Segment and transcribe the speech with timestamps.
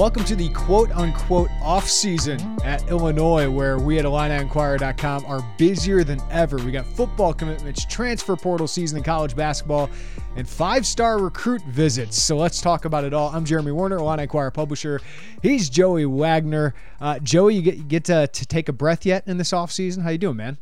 [0.00, 6.04] Welcome to the quote unquote off season at Illinois, where we at IlliniInquirer.com are busier
[6.04, 6.56] than ever.
[6.56, 9.90] We got football commitments, transfer portal season in college basketball,
[10.36, 12.22] and five star recruit visits.
[12.22, 13.28] So let's talk about it all.
[13.28, 15.02] I'm Jeremy Werner, Illini Inquirer publisher.
[15.42, 16.72] He's Joey Wagner.
[16.98, 20.02] Uh, Joey, you get, get to, to take a breath yet in this off season?
[20.02, 20.56] How you doing, man?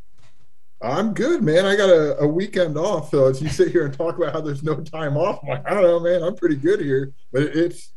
[0.83, 1.65] I'm good, man.
[1.65, 3.13] I got a, a weekend off.
[3.13, 5.65] So as you sit here and talk about how there's no time off, I'm like,
[5.65, 6.25] I don't know, man.
[6.25, 7.13] I'm pretty good here.
[7.33, 7.93] But it's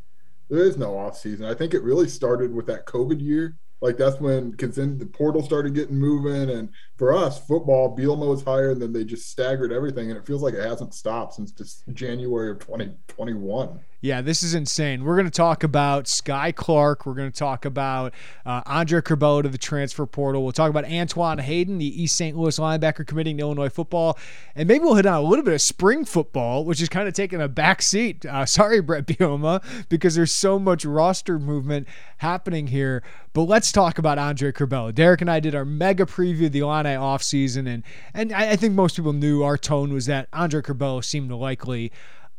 [0.52, 1.46] there is no off season.
[1.46, 3.58] I think it really started with that COVID year.
[3.82, 6.70] Like that's when because then the portal started getting moving, and
[7.02, 10.44] for us, football, Bielema was higher, and then they just staggered everything, and it feels
[10.44, 13.80] like it hasn't stopped since just January of 2021.
[14.04, 15.04] Yeah, this is insane.
[15.04, 17.06] We're going to talk about Skyy Clark.
[17.06, 18.16] We're going to talk about
[18.48, 20.42] uh, Andre Curbelo to the transfer portal.
[20.42, 22.36] We'll talk about Antoine Hayden, the East St.
[22.36, 24.18] Louis linebacker committing to Illinois football.
[24.56, 27.14] And maybe we'll hit on a little bit of spring football, which is kind of
[27.14, 28.26] taking a back seat.
[28.26, 31.88] Uh, sorry, Bret Bielema, because there's so much roster movement
[32.18, 33.04] happening here.
[33.34, 34.94] But let's talk about Andre Curbelo.
[34.94, 36.64] Derek and I did our mega preview of the
[36.96, 41.04] Offseason, and, and I, I think most people knew our tone was that Andre Curbelo
[41.04, 41.92] seemed likely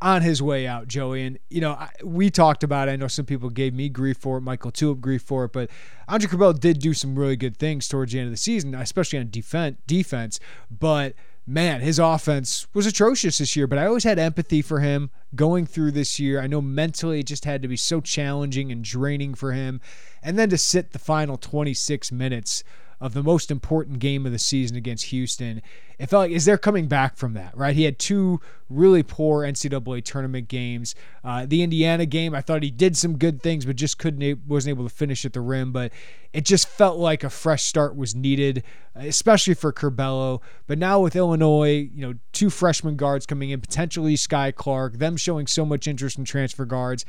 [0.03, 1.23] on his way out, Joey.
[1.23, 2.91] And, you know, we talked about it.
[2.91, 5.69] I know some people gave me grief for it, Michael Tulip grief for it, but
[6.09, 9.17] Andre Curbelo did do some really good things towards the end of the season, especially
[9.19, 9.77] on defense.
[9.87, 10.41] defense.
[10.69, 11.13] But,
[11.47, 15.65] man, his offense was atrocious this year, but I always had empathy for him going
[15.65, 16.41] through this year.
[16.41, 19.79] I know mentally it just had to be so challenging and draining for him.
[20.21, 22.65] And then to sit the final 26 minutes
[23.03, 25.61] of the most important game of the season against Houston.
[25.99, 27.75] It felt like is they're coming back from that, right?
[27.75, 30.95] He had two really poor NCAA tournament games.
[31.21, 34.69] Uh, the Indiana game, I thought he did some good things, but just couldn't wasn't
[34.69, 35.73] able to finish at the rim.
[35.73, 35.91] But
[36.31, 38.63] it just felt like a fresh start was needed,
[38.95, 40.41] especially for Curbelo.
[40.65, 45.17] But now with Illinois, you know, two freshman guards coming in, potentially Skyy Clark, them
[45.17, 47.03] showing so much interest in transfer guards.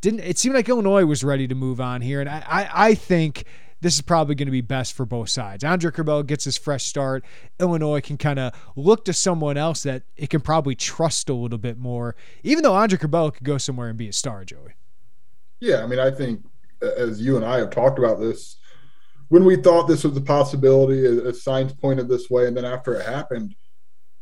[0.00, 2.94] Didn't it seemed like Illinois was ready to move on here, and I, I, I
[2.94, 3.44] think
[3.84, 5.62] this is probably going to be best for both sides.
[5.62, 7.22] Andre Curbelo gets his fresh start.
[7.60, 11.58] Illinois can kind of look to someone else that it can probably trust a little
[11.58, 14.72] bit more, even though Andre Curbelo could go somewhere and be a star, Joey.
[15.60, 16.46] Yeah, I mean, I think
[16.80, 18.56] as you and I have talked about this,
[19.28, 22.94] when we thought this was a possibility, as signs pointed this way, and then after
[22.94, 23.54] it happened,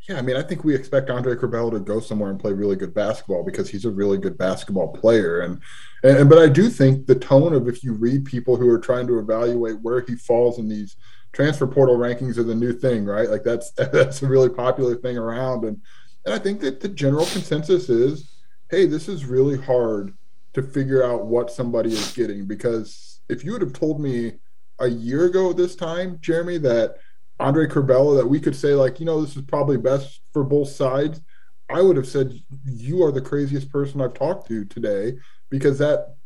[0.09, 2.75] yeah, I mean, I think we expect Andre Curbelo to go somewhere and play really
[2.75, 5.41] good basketball because he's a really good basketball player.
[5.41, 5.61] And,
[6.03, 9.07] and but I do think the tone of if you read people who are trying
[9.07, 10.97] to evaluate where he falls in these
[11.33, 13.31] transfer portal rankings are the new thing, right?
[13.31, 15.65] Like that's that's a really popular thing around.
[15.65, 15.81] And
[16.25, 18.31] and I think that the general consensus is,
[18.71, 20.15] hey, this is really hard
[20.55, 24.33] to figure out what somebody is getting because if you would have told me
[24.81, 26.97] a year ago this time, Jeremy, that
[27.43, 30.69] Andre Curbelo that we could say like, you know, this is probably best for both
[30.69, 31.21] sides,
[31.69, 35.15] I would have said you are the craziest person I've talked to today
[35.51, 36.17] because that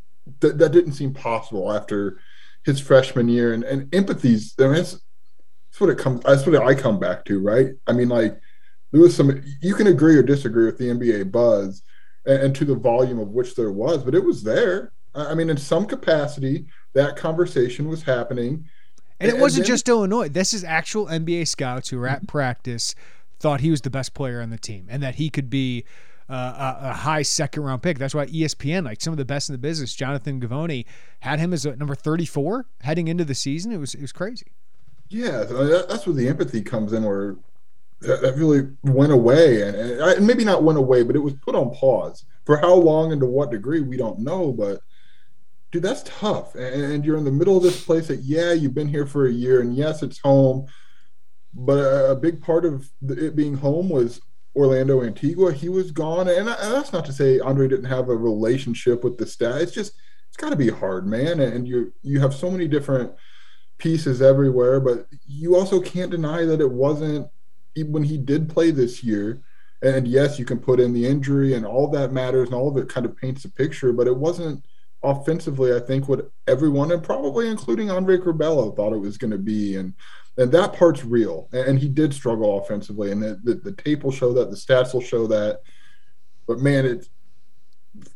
[0.40, 2.18] that, that didn't seem possible after
[2.64, 6.62] his freshman year and and empathy's I mean, that's, that's what it comes that's what
[6.62, 7.68] I come back to, right?
[7.86, 8.38] I mean, like
[8.92, 11.82] there was some you can agree or disagree with the NBA buzz
[12.26, 14.92] and, and to the volume of which there was, but it was there.
[15.14, 18.66] I mean, in some capacity, that conversation was happening
[19.20, 20.28] and it wasn't just Illinois.
[20.28, 22.94] This is actual NBA scouts who were at practice
[23.38, 25.84] thought he was the best player on the team and that he could be
[26.28, 27.98] uh, a, a, high second round pick.
[27.98, 30.84] That's why ESPN, like some of the best in the business, Jonathan Givony,
[31.20, 33.72] had him as a number 34 heading into the season.
[33.72, 34.46] It was it was crazy.
[35.08, 37.36] Yeah, that's where the empathy comes in, where
[38.00, 41.70] that really went away, and, and maybe not went away, but it was put on
[41.70, 44.80] pause for how long and to what degree we don't know, but
[45.70, 46.54] dude, that's tough.
[46.54, 49.32] And you're in the middle of this place that, yeah, you've been here for a
[49.32, 50.66] year, and yes, it's home.
[51.54, 51.78] But
[52.10, 54.20] a big part of it being home was
[54.54, 55.52] Orlando Antigua.
[55.52, 59.26] He was gone, and that's not to say Andre didn't have a relationship with the
[59.26, 59.60] staff.
[59.60, 59.92] It's just
[60.28, 61.40] it's got to be hard, man.
[61.40, 63.12] And you you have so many different
[63.78, 67.28] pieces everywhere, but you also can't deny that it wasn't
[67.86, 69.42] when he did play this year.
[69.82, 72.76] And yes, you can put in the injury, and all that matters, and all of
[72.76, 73.92] it kind of paints a picture.
[73.92, 74.64] But it wasn't
[75.06, 79.38] offensively, I think what everyone and probably including Andre Curbelo thought it was going to
[79.38, 79.94] be, and
[80.36, 81.48] and that part's real.
[81.52, 84.92] And he did struggle offensively, and the, the, the tape will show that, the stats
[84.92, 85.60] will show that.
[86.46, 87.08] But man, it,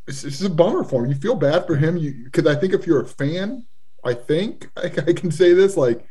[0.07, 1.11] it's it's a bummer for him.
[1.11, 3.67] You feel bad for him, you because I think if you're a fan,
[4.05, 6.05] I think I, I can say this like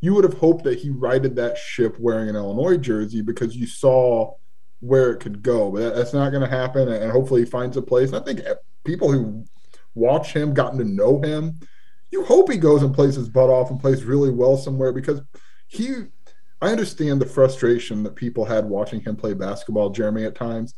[0.00, 3.66] you would have hoped that he righted that ship wearing an Illinois jersey because you
[3.66, 4.34] saw
[4.80, 5.70] where it could go.
[5.70, 6.88] But that's not going to happen.
[6.88, 8.12] And hopefully he finds a place.
[8.12, 8.54] I think eh,
[8.84, 9.46] people who
[9.94, 11.60] watch him, gotten to know him,
[12.10, 15.20] you hope he goes and plays his butt off and plays really well somewhere because
[15.66, 16.04] he
[16.60, 20.74] I understand the frustration that people had watching him play basketball, Jeremy, at times.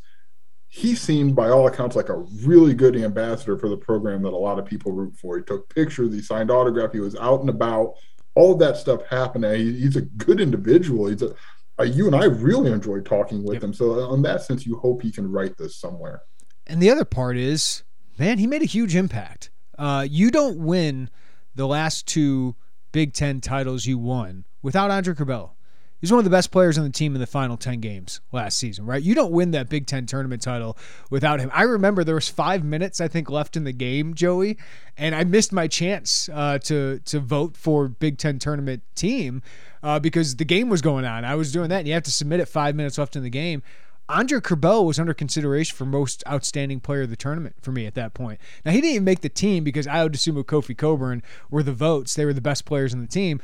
[0.69, 4.37] he seemed, by all accounts, like a really good ambassador for the program that a
[4.37, 5.39] lot of people root for.
[5.39, 7.95] He took pictures, he signed autograph, he was out and about.
[8.35, 9.45] All of that stuff happened.
[9.45, 11.07] He, he's a good individual.
[11.07, 11.35] He's a,
[11.79, 13.63] uh, you and I really enjoy talking with yep.
[13.63, 13.75] him.
[13.75, 16.23] So, uh, in that sense, you hope he can write this somewhere.
[16.67, 17.85] And the other part is,
[18.19, 19.51] man, he made a huge impact.
[19.79, 21.11] Uh, you don't win
[21.55, 22.55] the last two
[22.93, 25.51] Big Ten titles you won without Andre Curbelo.
[26.01, 28.59] He's one of the best players on the team in the final 10 games last
[28.59, 29.03] season, right?
[29.03, 30.77] You don't win that Big 10 tournament title
[31.11, 31.51] without him.
[31.55, 34.59] I remember there was 5 minutes I think left in the game, Joey,
[34.99, 39.43] and I missed my chance uh, to to vote for Big 10 tournament team
[39.83, 41.25] uh, because the game was going on.
[41.25, 43.31] I was doing that and you have to submit it 5 minutes left in the
[43.31, 43.63] game.
[44.09, 47.95] Andre Curbelo was under consideration for most outstanding player of the tournament for me at
[47.95, 48.41] that point.
[48.65, 52.15] Now he didn't even make the team because Ayo Dosunmu, Kofi Cockburn were the votes.
[52.15, 53.41] They were the best players in the team.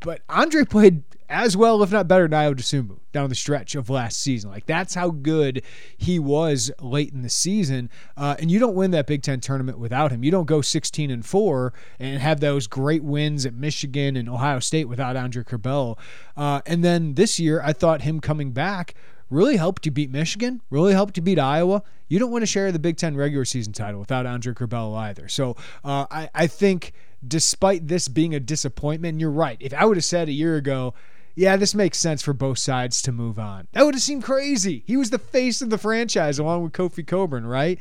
[0.00, 3.90] But Andre played as well, if not better, than Ayo Dosunmu down the stretch of
[3.90, 4.50] last season.
[4.50, 5.62] Like that's how good
[5.96, 7.90] he was late in the season.
[8.16, 10.22] Uh, and you don't win that Big Ten tournament without him.
[10.22, 14.60] You don't go 16 and four and have those great wins at Michigan and Ohio
[14.60, 15.98] State without Andre Curbelo.
[16.36, 18.94] Uh, and then this year, I thought him coming back
[19.30, 21.82] really helped you beat Michigan, really helped you beat Iowa.
[22.08, 25.28] You don't want to share the Big Ten regular season title without Andre Curbelo either.
[25.28, 26.92] So uh, I, I think
[27.26, 29.56] despite this being a disappointment, you're right.
[29.60, 30.94] If I would have said a year ago,
[31.34, 33.68] yeah, this makes sense for both sides to move on.
[33.72, 34.82] That would have seemed crazy.
[34.86, 37.78] He was the face of the franchise along with Kofi Cockburn, right?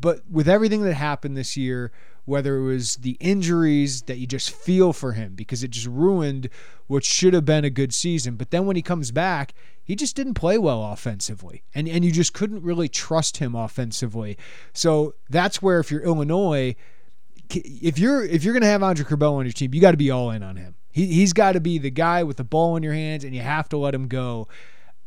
[0.00, 1.92] But with everything that happened this year,
[2.24, 6.48] whether it was the injuries that you just feel for him because it just ruined
[6.86, 8.36] what should have been a good season.
[8.36, 11.62] But then when he comes back, he just didn't play well offensively.
[11.74, 14.38] And and you just couldn't really trust him offensively.
[14.72, 16.74] So that's where if you're Illinois,
[17.50, 20.10] if you're if you're gonna have Andre Curbelo on your team, you got to be
[20.10, 20.74] all in on him.
[20.90, 23.42] He he's got to be the guy with the ball in your hands, and you
[23.42, 24.48] have to let him go.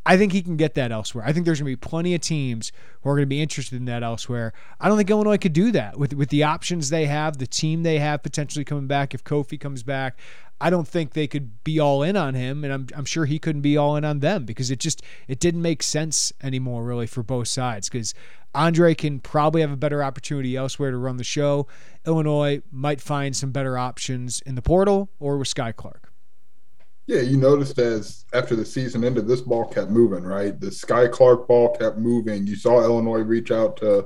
[0.08, 1.26] I think he can get that elsewhere.
[1.28, 2.72] I think there's going to be plenty of teams
[3.02, 4.54] who are going to be interested in that elsewhere.
[4.80, 7.84] I don't think Illinois could do that with with the options they have, the team
[7.84, 10.18] they have potentially coming back if Kofi comes back.
[10.62, 13.38] I don't think they could be all in on him, and I'm, I'm sure he
[13.38, 17.06] couldn't be all in on them because it just it didn't make sense anymore really
[17.06, 17.90] for both sides.
[17.90, 18.14] Because
[18.56, 21.68] Andre can probably have a better opportunity elsewhere to run the show.
[22.06, 26.14] Illinois might find some better options in the portal or with Skyy Clark.
[27.08, 30.60] Yeah, you noticed as after the season ended, this ball kept moving, right?
[30.60, 32.46] The Skyy Clark ball kept moving.
[32.46, 34.06] You saw Illinois reach out to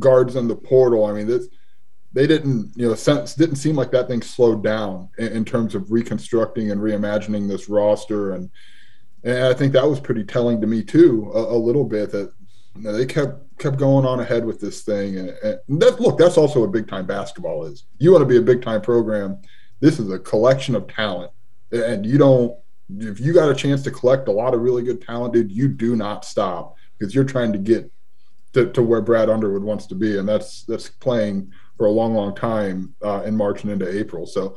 [0.00, 1.06] guards in the portal.
[1.06, 1.46] I mean, this
[2.12, 5.76] they didn't, you know, sense didn't seem like that thing slowed down in, in terms
[5.76, 8.50] of reconstructing and reimagining this roster, and
[9.22, 12.32] and I think that was pretty telling to me too, a, a little bit that
[12.74, 16.18] you know, they kept kept going on ahead with this thing, and, and that look,
[16.18, 17.84] that's also what big time basketball is.
[17.98, 19.38] You want to be a big time program.
[19.78, 21.30] This is a collection of talent
[21.72, 22.56] and you don't
[22.98, 25.68] if you got a chance to collect a lot of really good talent, dude, you
[25.68, 27.90] do not stop because you're trying to get
[28.52, 32.14] to, to, where Brad Underwood wants to be, and that's that's playing for a long,
[32.14, 34.26] long time uh, in March and into April.
[34.26, 34.56] So,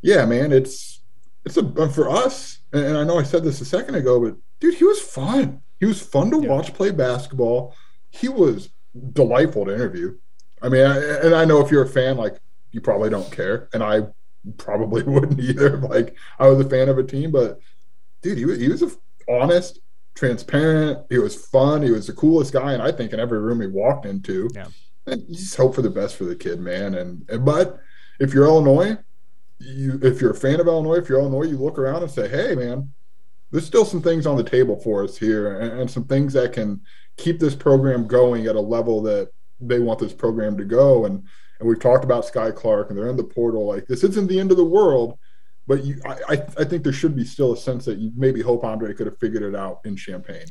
[0.00, 1.02] yeah, man, it's
[1.44, 2.58] it's a for us.
[2.72, 5.60] And I know I said this a second ago, but dude, he was fun.
[5.78, 6.48] He was fun to yeah.
[6.48, 7.76] watch play basketball.
[8.10, 8.70] He was
[9.12, 10.16] delightful to interview.
[10.60, 12.40] I mean, I, and I know if you're a fan, like
[12.72, 14.06] you probably don't care, and I
[14.56, 15.78] probably wouldn't either.
[15.78, 17.60] Like I was a fan of a team, but
[18.22, 18.96] dude, he was he was
[19.28, 19.80] honest,
[20.14, 21.06] transparent.
[21.10, 21.82] He was fun.
[21.82, 24.48] He was the coolest guy, and I think in every room he walked into.
[24.54, 24.66] Yeah.
[25.06, 26.94] And you just hope for the best for the kid, man.
[26.94, 27.80] And, and but
[28.20, 28.96] if you're Illinois,
[29.58, 32.28] you if you're a fan of Illinois, if you're Illinois, you look around and say,
[32.28, 32.92] hey, man,
[33.50, 36.52] there's still some things on the table for us here, and, and some things that
[36.52, 36.80] can
[37.16, 41.04] keep this program going at a level that they want this program to go.
[41.04, 41.24] And
[41.62, 43.66] and we've talked about Skyy Clark and they're in the portal.
[43.66, 45.16] Like this isn't the end of the world,
[45.68, 48.64] but you, I, I think there should be still a sense that you maybe hope
[48.64, 50.46] Andre could have figured it out in Champaign.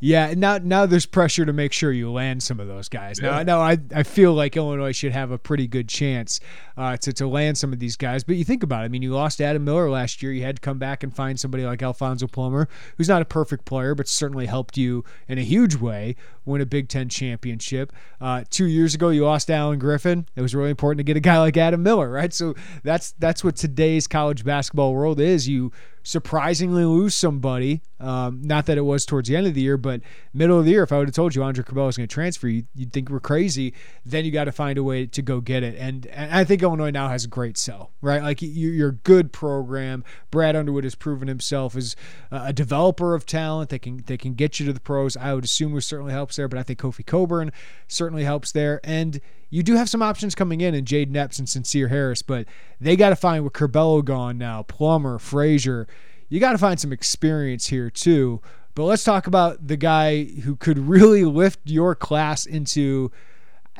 [0.00, 3.20] Yeah, now now there's pressure to make sure you land some of those guys.
[3.20, 3.42] Now, yeah.
[3.42, 6.40] now I, I feel like Illinois should have a pretty good chance
[6.76, 8.24] uh, to to land some of these guys.
[8.24, 8.86] But you think about it.
[8.86, 10.32] I mean, you lost Adam Miller last year.
[10.32, 13.64] You had to come back and find somebody like Alfonso Plummer, who's not a perfect
[13.64, 16.16] player, but certainly helped you in a huge way
[16.46, 17.92] win a Big Ten championship.
[18.20, 20.26] Uh, two years ago, you lost Alan Griffin.
[20.36, 22.32] It was really important to get a guy like Adam Miller, right?
[22.32, 25.48] So that's that's what today's college basketball world is.
[25.48, 25.72] You
[26.06, 27.82] surprisingly lose somebody.
[27.98, 30.70] Um, not that it was towards the end of the year, but middle of the
[30.70, 32.92] year, if I would have told you Andre Curbelo was going to transfer, you, would
[32.92, 33.74] think we're crazy.
[34.04, 35.74] Then you got to find a way to go get it.
[35.76, 38.22] And, and I think Illinois now has a great sell, right?
[38.22, 40.04] Like you, are a good program.
[40.30, 41.96] Brad Underwood has proven himself as
[42.30, 45.16] a developer of talent that can that can get you to the pros.
[45.16, 47.50] I would assume certainly helps there, but I think Kofi Cockburn
[47.88, 48.80] certainly helps there.
[48.84, 52.46] And you do have some options coming in in Jade Epps and Sincere Harris, but
[52.80, 55.86] they got to find with Curbelo gone now, Plummer, Frazier.
[56.28, 58.40] You got to find some experience here too.
[58.74, 63.10] But let's talk about the guy who could really lift your class into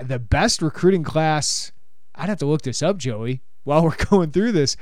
[0.03, 1.73] the best recruiting class.
[2.15, 4.77] I'd have to look this up, Joey, while we're going through this.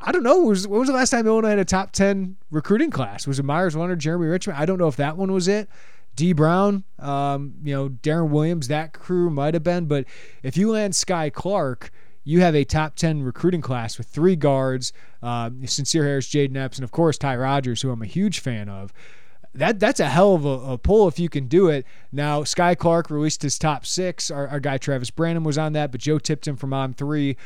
[0.00, 0.40] I don't know.
[0.40, 3.26] Was when was the last time Illinois had a top ten recruiting class?
[3.26, 4.58] Was it Meyers Leonard, Jeremy Richmond?
[4.58, 5.68] I don't know if that one was it.
[6.14, 9.86] Dee Brown, um, you know, Deron Williams, that crew might have been.
[9.86, 10.06] But
[10.42, 11.90] if you land Skyy Clark,
[12.24, 14.92] you have a top 10 recruiting class with three guards,
[15.22, 18.68] uh, Sincere Harris, Jayden Epps, and of course Ty Rodgers, who I'm a huge fan
[18.68, 18.92] of.
[19.56, 21.86] That that's a hell of a, a pull if you can do it.
[22.10, 24.30] Now Skyy Clark released his top six.
[24.30, 27.36] Our, our guy Travis Branham was on that, but Joe Tipton from on three.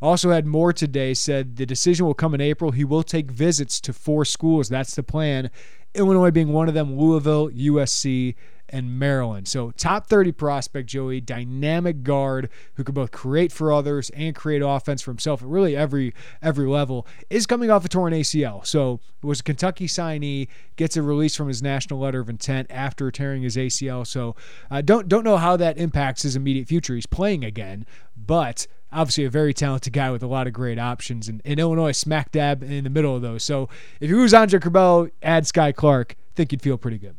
[0.00, 1.12] Also had more today.
[1.12, 2.70] Said the decision will come in April.
[2.70, 4.68] He will take visits to four schools.
[4.68, 5.50] That's the plan.
[5.96, 6.98] Illinois being one of them.
[6.98, 8.34] Louisville, USC,
[8.68, 9.46] and Maryland.
[9.48, 14.62] So top 30 prospect Joey, dynamic guard who can both create for others and create
[14.64, 18.66] offense for himself at really every every level is coming off a torn ACL.
[18.66, 23.10] So was a Kentucky signee, gets a release from his national letter of intent after
[23.10, 24.06] tearing his ACL.
[24.06, 24.34] So
[24.70, 26.94] uh, don't don't know how that impacts his immediate future.
[26.94, 27.86] He's playing again,
[28.16, 31.28] but obviously a very talented guy with a lot of great options.
[31.28, 33.44] And, in Illinois, smack dab in the middle of those.
[33.44, 33.68] So
[34.00, 37.16] if you lose Andre Curbelo, add Skyy Clark, I think you'd feel pretty good.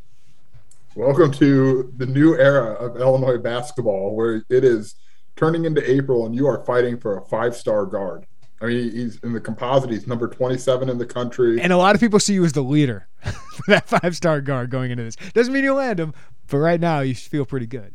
[0.96, 4.96] Welcome to the new era of Illinois basketball, where it is
[5.36, 8.26] turning into April and you are fighting for a five star guard.
[8.60, 9.92] I mean, he's in the composite.
[9.92, 11.62] He's number 27 in the country.
[11.62, 14.72] And a lot of people see you as the leader for that five star guard
[14.72, 15.16] going into this.
[15.34, 16.16] Doesn't mean you'll land him,
[16.48, 17.94] but right now you feel pretty good.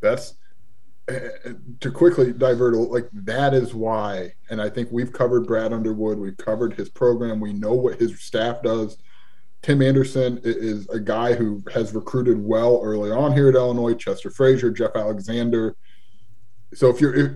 [0.00, 0.34] That's
[1.80, 2.74] to quickly divert.
[2.74, 4.34] Like, that is why.
[4.50, 6.18] And I think we've covered Brad Underwood.
[6.18, 7.40] We've covered his program.
[7.40, 8.96] We know what his staff does.
[9.62, 13.94] Tim Anderson is a guy who has recruited well early on here at Illinois.
[13.94, 15.76] Chester Frazier, Jeff Alexander.
[16.72, 17.32] So if you're, if,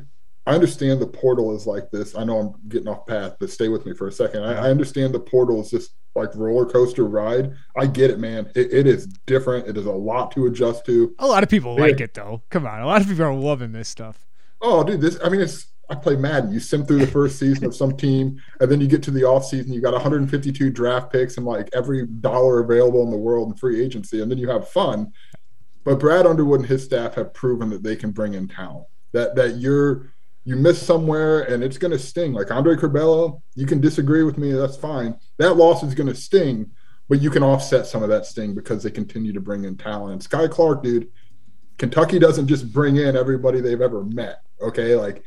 [0.46, 2.14] I understand the portal is like this.
[2.16, 4.42] I know I'm getting off path, but stay with me for a second.
[4.42, 7.54] I, I understand the portal is just like roller coaster ride.
[7.76, 8.50] I get it, man.
[8.54, 9.68] It, it is different.
[9.68, 11.14] It is a lot to adjust to.
[11.18, 12.42] A lot of people like it though.
[12.50, 14.26] Come on, a lot of people are loving this stuff.
[14.60, 15.18] Oh, dude, this.
[15.22, 16.52] I mean, it's I play Madden.
[16.52, 19.24] You sim through the first season of some team, and then you get to the
[19.24, 19.72] off season.
[19.72, 23.82] You got 152 draft picks and like every dollar available in the world in free
[23.82, 25.12] agency, and then you have fun.
[25.84, 28.86] But Brad Underwood and his staff have proven that they can bring in talent.
[29.12, 32.32] That that you're you miss somewhere and it's going to sting.
[32.32, 34.52] Like Andre Curbelo, you can disagree with me.
[34.52, 35.18] That's fine.
[35.38, 36.70] That loss is going to sting,
[37.08, 40.28] but you can offset some of that sting because they continue to bring in talent.
[40.28, 41.08] Skyy Clark, dude,
[41.78, 44.42] Kentucky doesn't just bring in everybody they've ever met.
[44.60, 45.24] Okay, like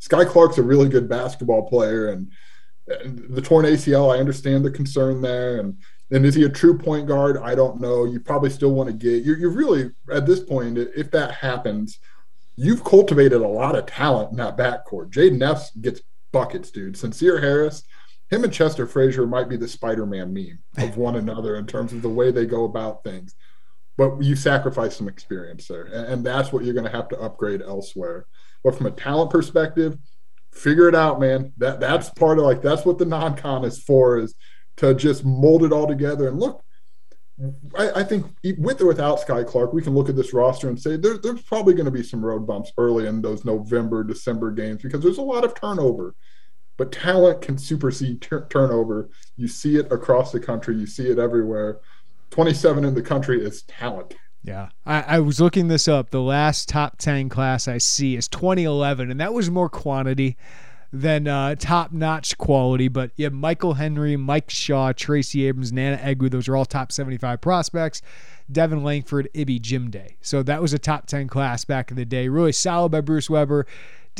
[0.00, 2.30] Skyy Clark's a really good basketball player, and,
[2.88, 5.60] and the torn ACL, I understand the concern there.
[5.60, 5.78] And
[6.12, 7.38] and is he a true point guard?
[7.38, 8.04] I don't know.
[8.04, 9.24] You probably still want to get.
[9.24, 11.98] You're, you're really at this point, if that happens,
[12.60, 15.10] you've cultivated a lot of talent in that backcourt.
[15.10, 16.94] Jayden Epps gets buckets, dude.
[16.94, 17.84] Sincere Harris,
[18.28, 22.02] him and Chester Frazier might be the Spider-Man meme of one another in terms of
[22.02, 23.34] the way they go about things.
[23.96, 27.20] But you sacrifice some experience there, and, and that's what you're going to have to
[27.20, 28.26] upgrade elsewhere.
[28.62, 29.96] But from a talent perspective,
[30.52, 31.54] figure it out, man.
[31.56, 34.34] That that's part of like that's what the non-con is for is
[34.76, 36.28] to just mold it all together.
[36.28, 36.62] And look,
[37.76, 38.26] I, I think
[38.58, 41.42] with or without Skyy Clark, we can look at this roster and say there, there's
[41.42, 45.18] probably going to be some road bumps early in those November, December games because there's
[45.18, 46.14] a lot of turnover.
[46.76, 49.10] But talent can supersede turnover.
[49.36, 50.76] You see it across the country.
[50.76, 51.80] You see it everywhere.
[52.30, 54.14] 27 in the country is talent.
[54.42, 56.10] Yeah, I, I, was looking this up.
[56.10, 60.38] The last top 10 class I see is 2011, and that was more quantity
[60.92, 62.88] than uh, top notch quality.
[62.88, 67.40] But yeah, Michael Henry, Mike Shaw, Tracy Abrams, Nnanna Egwu, those are all top 75
[67.40, 68.02] prospects.
[68.50, 70.14] Devin Langford, Ibby Djimde.
[70.20, 72.28] So that was a top 10 class back in the day.
[72.28, 73.66] Really solid by Bruce Weber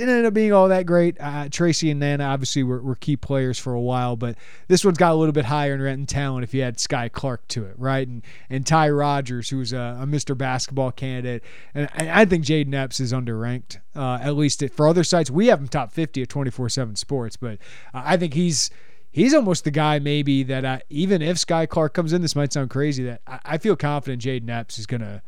[0.00, 1.16] didn't end up being all that great.
[1.20, 4.36] Uh, Tracy and Nnanna obviously were, were, key players for a while, but
[4.68, 7.46] this one's got a little bit higher in Renton talent if you had Skyy Clark
[7.48, 8.06] to it, right?
[8.06, 10.36] And and Ty Rodgers, who's a, a Mr.
[10.36, 13.78] Basketball candidate, and I, I think Jayden Epps is underranked.
[13.94, 17.58] Uh, at least for other sites, we have him top 50 at 24/7 Sports, but
[17.92, 18.70] I think he's
[19.10, 22.52] he's almost the guy maybe that I, even if Skyy Clark comes in, this might
[22.52, 25.22] sound crazy that I, I feel confident Jayden Epps is gonna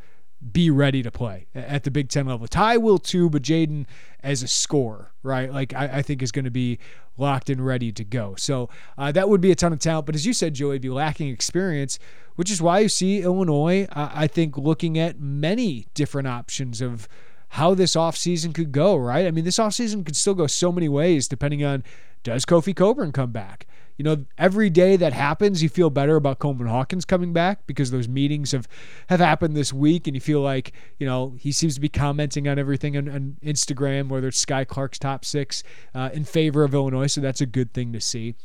[0.51, 2.47] be ready to play at the Big Ten level.
[2.47, 3.85] Ty will too, but Jayden
[4.21, 5.51] as a scorer, right?
[5.51, 6.79] Like I, I think is going to be
[7.17, 8.35] locked and ready to go.
[8.35, 10.05] So uh, that would be a ton of talent.
[10.05, 11.99] But as you said, Joey, be lacking experience,
[12.35, 17.07] which is why you see Illinois, uh, I think, looking at many different options of
[17.49, 19.27] how this offseason could go, right?
[19.27, 21.83] I mean, this offseason could still go so many ways depending on
[22.23, 23.67] does Kofi Cockburn come back?
[23.97, 27.91] You know, every day that happens, you feel better about Coleman Hawkins coming back because
[27.91, 28.67] those meetings have,
[29.09, 32.47] have happened this week, and you feel like, you know, he seems to be commenting
[32.47, 36.73] on everything on, on Instagram, whether it's Skyy Clark's top six uh, in favor of
[36.73, 37.07] Illinois.
[37.07, 38.35] So that's a good thing to see.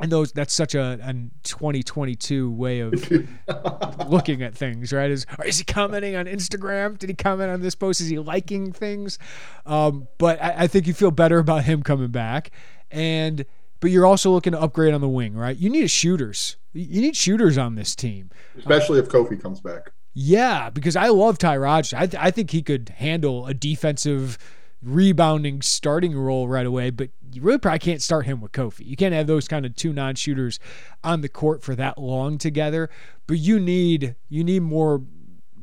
[0.00, 2.92] and those that's such a, a 2022 way of
[4.08, 5.10] looking at things right?
[5.10, 6.98] Is is he commenting on instagram?
[6.98, 8.00] Did he comment on this post?
[8.00, 9.18] Is he liking things?
[9.66, 12.50] Um, but I, I, think you feel better about him coming back.
[12.90, 13.44] And
[13.80, 17.16] but you're also looking to upgrade on the wing right you need shooters you need
[17.16, 21.94] shooters on this team especially if kofi comes back yeah because i love ty rodgers
[21.94, 24.38] i, th- I think he could handle a defensive
[24.82, 28.86] rebounding starting role right away, but you really probably can't start him with Kofi.
[28.86, 30.58] You can't have those kind of two non-shooters
[31.04, 32.88] on the court for that long together.
[33.26, 35.02] But you need you need more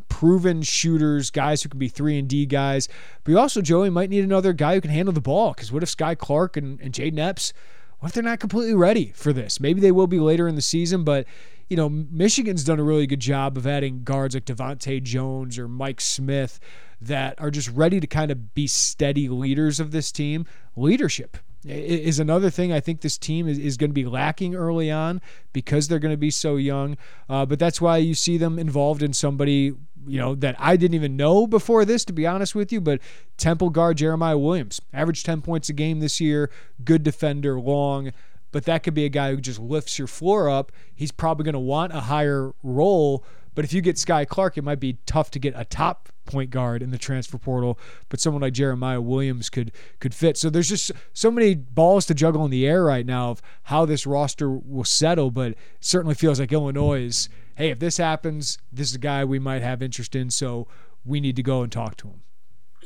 [0.09, 2.87] proven shooters, guys who can be three and D guys.
[3.23, 5.53] But you also, Joey, might need another guy who can handle the ball.
[5.53, 7.53] Because what if Skyy Clark and, and Jayden Epps,
[7.99, 9.59] what if they're not completely ready for this?
[9.59, 11.25] Maybe they will be later in the season, but
[11.69, 15.67] you know, Michigan's done a really good job of adding guards like Devonte Jones or
[15.67, 16.59] Mike Smith
[17.01, 20.45] that are just ready to kind of be steady leaders of this team.
[20.75, 21.37] Leadership
[21.69, 25.21] is another thing I think this team is, is going to be lacking early on
[25.53, 26.97] because they're going to be so young.
[27.29, 29.73] Uh, but that's why you see them involved in somebody
[30.07, 32.81] you know that I didn't even know before this, to be honest with you.
[32.81, 33.01] But
[33.37, 36.49] Temple guard Jeremiah Williams averaged 10 points a game this year,
[36.83, 38.11] good defender, long.
[38.51, 40.71] But that could be a guy who just lifts your floor up.
[40.95, 43.25] He's probably going to want a higher role.
[43.53, 46.49] But if you get Skyy Clark, it might be tough to get a top point
[46.49, 47.79] guard in the transfer portal,
[48.09, 50.37] but someone like Jeremiah Williams could could fit.
[50.37, 53.85] So there's just so many balls to juggle in the air right now of how
[53.85, 58.89] this roster will settle, but certainly feels like Illinois is, hey, if this happens, this
[58.89, 60.67] is a guy we might have interest in, so
[61.05, 62.21] we need to go and talk to him.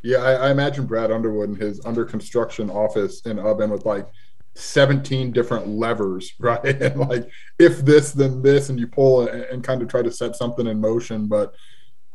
[0.04, 4.08] Yeah, I, I imagine Brad Underwood in his under construction office in Ubben with like
[4.56, 6.82] 17 different levers, right?
[6.82, 7.30] And like,
[7.60, 10.68] if this, then this, and you pull and, and kind of try to set something
[10.68, 11.28] in motion.
[11.28, 11.54] But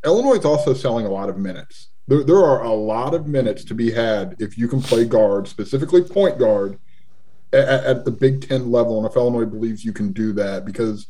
[0.06, 1.88] Illinois is also selling a lot of minutes.
[2.08, 5.48] There, there are a lot of minutes to be had if you can play guard,
[5.48, 6.78] specifically point guard,
[7.52, 8.98] at, at the Big Ten level.
[8.98, 11.08] And if Illinois believes you can do that, because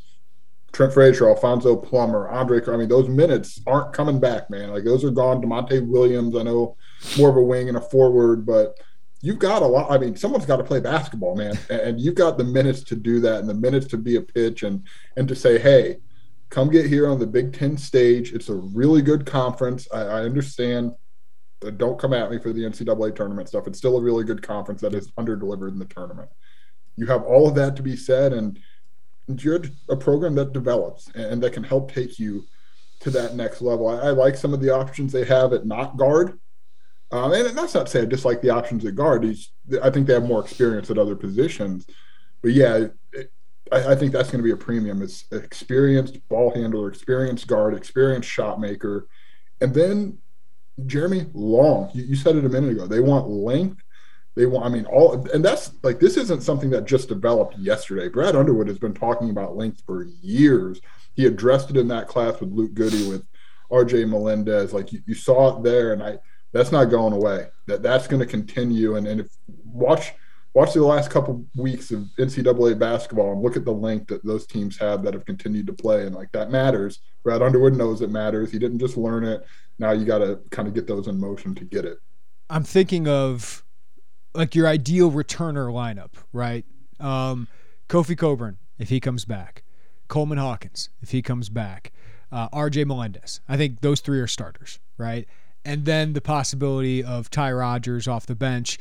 [0.72, 4.70] Trent Frazier, Alfonso Plummer, Andre, I mean, those minutes aren't coming back, man.
[4.70, 5.42] Like those are gone.
[5.42, 6.76] Da'Monte Williams, I know
[7.16, 8.78] more of a wing and a forward, but
[9.20, 9.90] you've got a lot.
[9.90, 13.20] I mean, someone's got to play basketball, man, and you've got the minutes to do
[13.20, 15.98] that, and the minutes to be a pitch, and and to say, hey,
[16.50, 18.32] come get here on the Big Ten stage.
[18.32, 19.88] It's a really good conference.
[19.92, 20.92] I, I understand.
[21.78, 23.66] Don't come at me for the NCAA tournament stuff.
[23.66, 26.28] It's still a really good conference that is under delivered in the tournament.
[26.96, 28.58] You have all of that to be said, and
[29.26, 32.44] you're a program that develops and that can help take you
[33.00, 33.88] to that next level.
[33.88, 36.38] I, I like some of the options they have at not guard
[37.12, 39.24] um, and that's not to say I dislike the options at guard.
[39.82, 41.86] I think they have more experience at other positions.
[42.42, 42.88] But yeah,
[43.72, 45.02] I, I, think that's going to be a premium.
[45.02, 49.08] It's experienced ball handler, experienced guard, experienced shot maker.
[49.60, 50.18] And then
[50.86, 52.86] Jeremy Long, you, you said it a minute ago.
[52.86, 53.82] They want length.
[54.34, 58.08] They want, I mean, all, and that's like, this isn't something that just developed yesterday.
[58.08, 60.80] Brad Underwood has been talking about length for years.
[61.14, 63.26] He addressed it in that class with Luke Goode, with
[63.70, 64.74] RJ Melendez.
[64.74, 65.94] Like you, you saw it there.
[65.94, 66.18] And I,
[66.52, 67.48] that's not going away.
[67.66, 68.96] That that's going to continue.
[68.96, 69.28] And and if
[69.64, 70.12] watch
[70.56, 74.46] watch the last couple weeks of NCAA basketball and look at the length that those
[74.46, 77.00] teams have that have continued to play, and like that matters.
[77.22, 78.50] Brad Underwood knows it matters.
[78.50, 79.44] He didn't just learn it.
[79.78, 81.98] Now you got to kind of get those in motion to get it.
[82.48, 83.64] I'm thinking of
[84.34, 86.64] like your ideal returner lineup, right?
[86.98, 87.48] Um,
[87.90, 89.62] Kofi Cockburn, if he comes back,
[90.08, 91.92] Coleman Hawkins, if he comes back,
[92.32, 93.42] uh, RJ Melendez.
[93.46, 95.28] I think those three are starters, right?
[95.66, 98.78] and then the possibility of Ty Rodgers off the bench.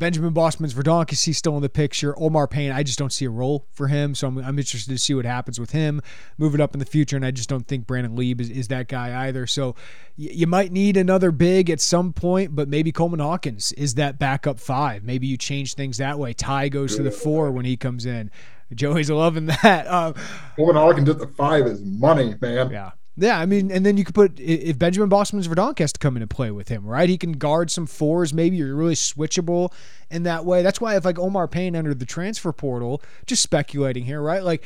[0.00, 2.18] Benjamin Bosmans Verdonk is he still in the picture?
[2.18, 4.98] Omar Payne, I just don't see a role for him, so I'm, I'm, interested to
[4.98, 6.00] see what happens with him
[6.38, 7.16] moving up in the future.
[7.16, 9.46] And I just don't think Brandon Lieb is, is that guy either.
[9.46, 9.76] So
[10.16, 14.18] y- you might need another big at some point, but maybe Coleman Hawkins is that
[14.18, 15.04] backup five.
[15.04, 16.32] Maybe you change things that way.
[16.32, 18.30] Ty goes to the four when he comes in.
[18.74, 19.86] Joey's loving that.
[19.86, 20.14] Um,
[20.56, 22.70] Coleman Hawkins at the five is money, man.
[22.70, 22.92] Yeah.
[23.20, 26.16] Yeah, I mean, and then you could put if Benjamin Bosmans Verdonk has to come
[26.16, 27.06] in and play with him, right?
[27.06, 28.32] He can guard some fours.
[28.32, 29.74] Maybe you're really switchable
[30.10, 30.62] in that way.
[30.62, 34.42] That's why if like Omar Payne entered the transfer portal, just speculating here, right?
[34.42, 34.64] Like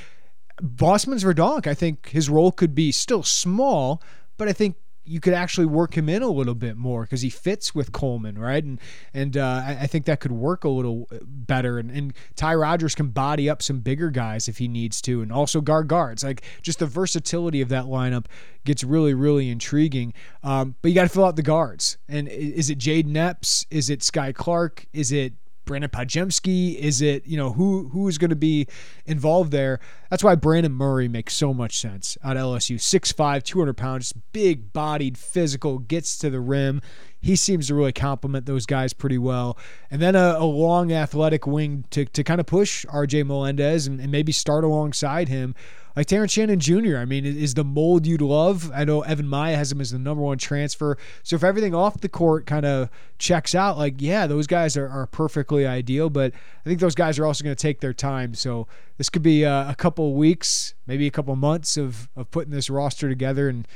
[0.62, 4.00] Bosmans Verdonk, I think his role could be still small,
[4.36, 7.30] but I think you could actually work him in a little bit more because he
[7.30, 8.64] fits with Coleman, right?
[8.64, 8.80] And
[9.12, 11.78] and uh, I, I, think that could work a little better.
[11.78, 15.30] And, and Ty Rodgers can body up some bigger guys if he needs to, and
[15.30, 16.24] also guard guards.
[16.24, 18.26] Like just the versatility of that lineup
[18.64, 20.14] gets really really intriguing.
[20.42, 21.98] Um, but you got to fill out the guards.
[22.08, 23.66] And is it Jayden Epps?
[23.70, 24.86] Is it Skyy Clark?
[24.92, 26.76] Is it Brandon Pajemski?
[26.76, 28.66] Is it, you know, who who's going to be
[29.06, 29.80] involved there?
[30.10, 32.76] That's why Brandon Murray makes so much sense at LSU.
[32.76, 36.80] 6'5, 200 pounds, big bodied, physical, gets to the rim.
[37.20, 39.56] He seems to really complement those guys pretty well.
[39.90, 43.98] And then a, a long athletic wing to, to kind of push RJ Melendez and,
[43.98, 45.54] and maybe start alongside him
[45.96, 46.96] like Terrence Shannon Jr.
[46.96, 48.70] I mean, is the mold you'd love.
[48.74, 50.98] I know Evan Miya has him as the number one transfer.
[51.22, 54.88] So if everything off the court kind of checks out, like, yeah, those guys are,
[54.88, 56.10] are perfectly ideal.
[56.10, 58.34] But I think those guys are also going to take their time.
[58.34, 58.66] So
[58.98, 62.68] this could be a, a couple weeks, maybe a couple months of, of putting this
[62.68, 63.48] roster together.
[63.48, 63.66] And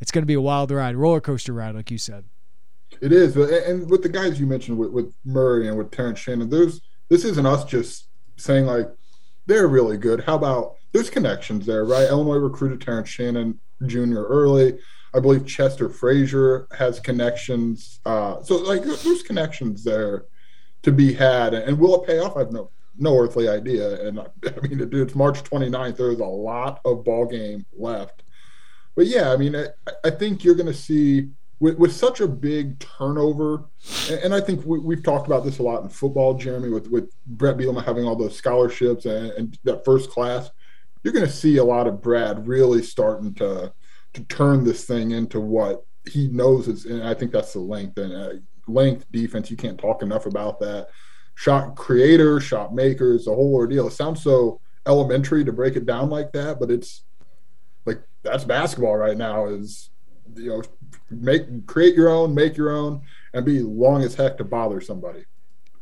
[0.00, 2.24] it's going to be a wild ride, roller coaster ride, like you said.
[3.00, 3.36] It is.
[3.36, 7.24] And with the guys you mentioned with, with Murray and with Terrence Shannon, there's this
[7.24, 8.88] isn't us just saying like
[9.46, 10.24] they're really good.
[10.24, 12.08] How about there's connections there, right?
[12.08, 14.22] Illinois recruited Terrence Shannon Jr.
[14.22, 14.78] early.
[15.14, 18.00] I believe Chester Frazier has connections.
[18.06, 20.24] Uh, so like there's connections there
[20.82, 21.54] to be had.
[21.54, 22.36] And will it pay off?
[22.36, 24.06] I have no no earthly idea.
[24.06, 24.26] And I,
[24.62, 25.96] mean, it's March 29th.
[25.96, 28.22] There's a lot of ball game left.
[28.94, 29.66] But yeah, I mean, I,
[30.04, 33.64] I think you're going to see with, with such a big turnover,
[34.10, 37.10] and, I think we, have talked about this a lot in football, Jeremy, with, with
[37.24, 40.50] Bret Bielema having all those scholarships and, and that first class
[41.02, 43.72] you're going to see a lot of Brad really starting to
[44.14, 47.98] to turn this thing into what he knows is, and I think that's the length
[47.98, 48.32] and uh,
[48.66, 49.50] length defense.
[49.50, 50.88] You can't talk enough about that.
[51.34, 53.86] Shot creator, shot makers, the whole ordeal.
[53.86, 57.04] It sounds so elementary to break it down like that, but it's
[57.86, 59.46] like that's basketball right now.
[59.46, 59.90] Is
[60.36, 60.62] you know
[61.10, 63.00] make create your own, make your own,
[63.32, 65.24] and be long as heck to bother somebody.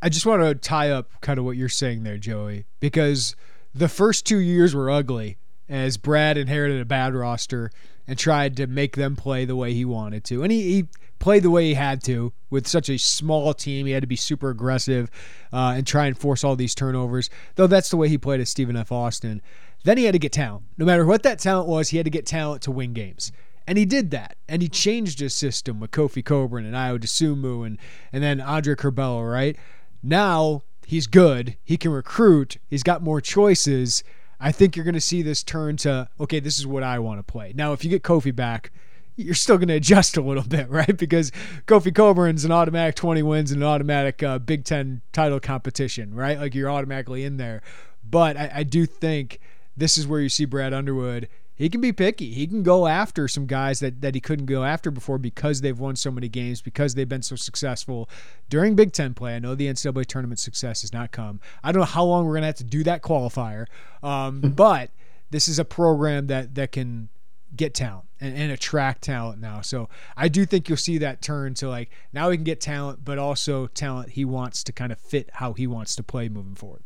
[0.02, 3.36] I just want to tie up kind of what you're saying there, Joey, because
[3.74, 7.70] the first two years were ugly as Brad inherited a bad roster
[8.06, 10.42] and tried to make them play the way he wanted to.
[10.42, 10.88] And he, he
[11.20, 13.86] played the way he had to with such a small team.
[13.86, 15.10] He had to be super aggressive
[15.52, 18.50] uh, and try and force all these turnovers, though that's the way he played as
[18.50, 18.90] Stephen F.
[18.90, 19.40] Austin.
[19.84, 20.64] Then he had to get talent.
[20.76, 23.30] No matter what that talent was, he had to get talent to win games.
[23.66, 24.36] And he did that.
[24.48, 27.78] And he changed his system with Kofi Cockburn and Ayo Dosunmu and,
[28.12, 29.56] and then Andre Curbelo, right?
[30.02, 31.56] Now he's good.
[31.62, 32.56] He can recruit.
[32.66, 34.02] He's got more choices.
[34.40, 37.20] I think you're going to see this turn to okay, this is what I want
[37.20, 37.52] to play.
[37.54, 38.72] Now, if you get Kofi back,
[39.14, 40.96] you're still going to adjust a little bit, right?
[40.96, 41.30] Because
[41.66, 46.40] Kofi Cockburn's an automatic 20 wins and an automatic uh, Big Ten title competition, right?
[46.40, 47.62] Like you're automatically in there.
[48.08, 49.38] But I, I do think
[49.76, 51.28] this is where you see Brad Underwood
[51.60, 52.32] he can be picky.
[52.32, 55.78] He can go after some guys that, that he couldn't go after before because they've
[55.78, 58.08] won so many games, because they've been so successful
[58.48, 59.36] during Big Ten play.
[59.36, 61.38] I know the NCAA tournament success has not come.
[61.62, 63.66] I don't know how long we're going to have to do that qualifier,
[64.02, 64.90] um, but
[65.28, 67.10] this is a program that that can
[67.54, 69.60] get talent and, and, attract talent now.
[69.60, 73.04] So I do think you'll see that turn to like now he can get talent,
[73.04, 76.54] but also talent he wants to kind of fit how he wants to play moving
[76.54, 76.84] forward.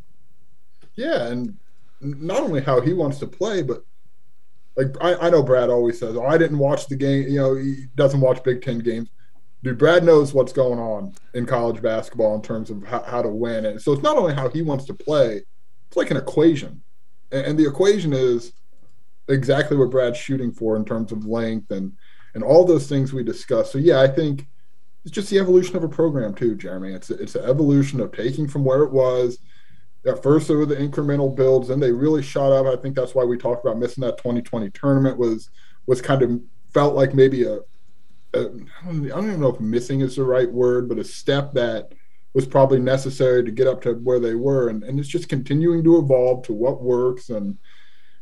[0.96, 1.58] Yeah, and
[2.00, 3.84] not only how he wants to play, but
[4.76, 7.54] like I, I know Brad always says, "Oh, I didn't watch the game." You know,
[7.54, 9.08] he doesn't watch Big Ten games.
[9.62, 13.28] Dude, Brad knows what's going on in college basketball in terms of how, how to
[13.28, 13.64] win.
[13.64, 15.42] And so it's not only how he wants to play;
[15.86, 16.82] it's like an equation,
[17.32, 18.52] and, and the equation is
[19.28, 21.92] exactly what Brad's shooting for in terms of length and
[22.34, 23.72] and all those things we discussed.
[23.72, 24.46] So yeah, I think
[25.04, 26.92] it's just the evolution of a program too, Jeremy.
[26.94, 29.38] It's it's an evolution of taking from where it was
[30.06, 32.66] at first there were the incremental builds, and they really shot up.
[32.66, 35.50] I think that's why we talked about missing that 2020 tournament was
[35.86, 36.40] was kind of
[36.72, 37.58] felt like maybe a,
[38.34, 41.92] a I don't even know if missing is the right word, but a step that
[42.34, 45.84] was probably necessary to get up to where they were, and, and it's just continuing
[45.84, 47.58] to evolve to what works and.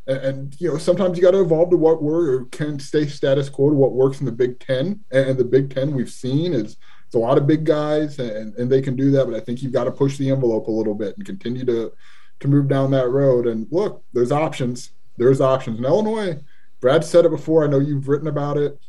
[0.09, 3.07] And, and you know, sometimes you got to evolve to what works, or can stay
[3.07, 4.99] status quo to what works in the Big Ten.
[5.13, 6.77] And the Big Ten we've seen is
[7.13, 9.63] it's a lot of big guys and, and they can do that, but I think
[9.63, 11.93] you've got to push the envelope a little bit and continue to
[12.41, 13.47] to move down that road.
[13.47, 14.93] And look, there's options.
[15.19, 15.79] There's options.
[15.79, 16.41] In Illinois,
[16.81, 17.65] Brad said it before.
[17.65, 18.81] I know you've written about it.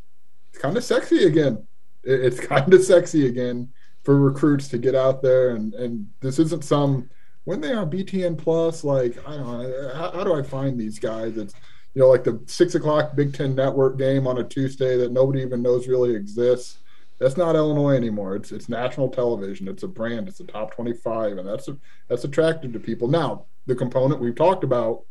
[0.50, 1.68] It's kind of sexy again.
[2.06, 3.74] It's kind of sexy again
[4.06, 7.10] for recruits to get out there and and this isn't some
[7.44, 10.98] when they are BTN plus like I don't know how, how do I find these
[10.98, 11.36] guys?
[11.36, 11.56] It's
[11.94, 15.42] you know like the six o'clock Big Ten Network game on a Tuesday that nobody
[15.42, 16.78] even knows really exists
[17.24, 18.36] that's not Illinois anymore.
[18.36, 19.70] It's it's national television.
[19.70, 20.28] It's a brand.
[20.28, 21.78] It's a top 25, and that's a,
[22.10, 23.08] that's attractive to people.
[23.08, 25.04] Now, the component we've talked about,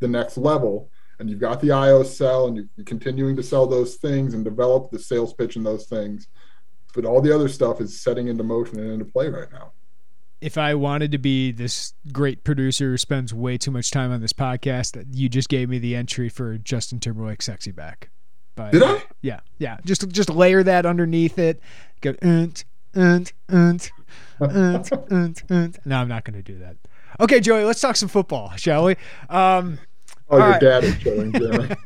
[0.00, 3.94] the next level, and you've got the Ayo sell, and you're continuing to sell those
[3.94, 6.26] things and develop the sales pitch and those things.
[6.92, 9.70] But all the other stuff is setting into motion and into play right now.
[10.40, 14.20] If I wanted to be this great producer who spends way too much time on
[14.20, 18.10] this podcast, you just gave me the entry for Justin Timberlake "Sexy Back."
[18.64, 19.02] But Did I?
[19.22, 19.78] Yeah, yeah.
[19.84, 21.60] Just just layer that underneath it.
[22.00, 22.10] Go.
[22.10, 23.90] Uh, and, and, and,
[25.10, 25.78] and, and.
[25.84, 26.76] No, I'm not going to do that.
[27.20, 28.96] Okay, Joey, let's talk some football, shall we?
[29.28, 29.78] Um,
[30.32, 30.60] Oh, your right.
[30.60, 31.34] dad is showing.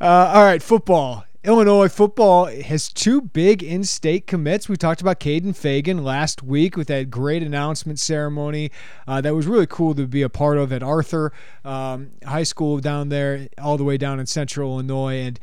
[0.00, 1.24] Uh, all right, football.
[1.42, 4.68] Illinois football has two big in-state commits.
[4.68, 8.70] We talked about Kaden Feagin last week with that great announcement ceremony
[9.08, 11.32] uh, that was really cool to be a part of at Arthur
[11.64, 15.14] um, High School down there, all the way down in Central Illinois.
[15.14, 15.40] And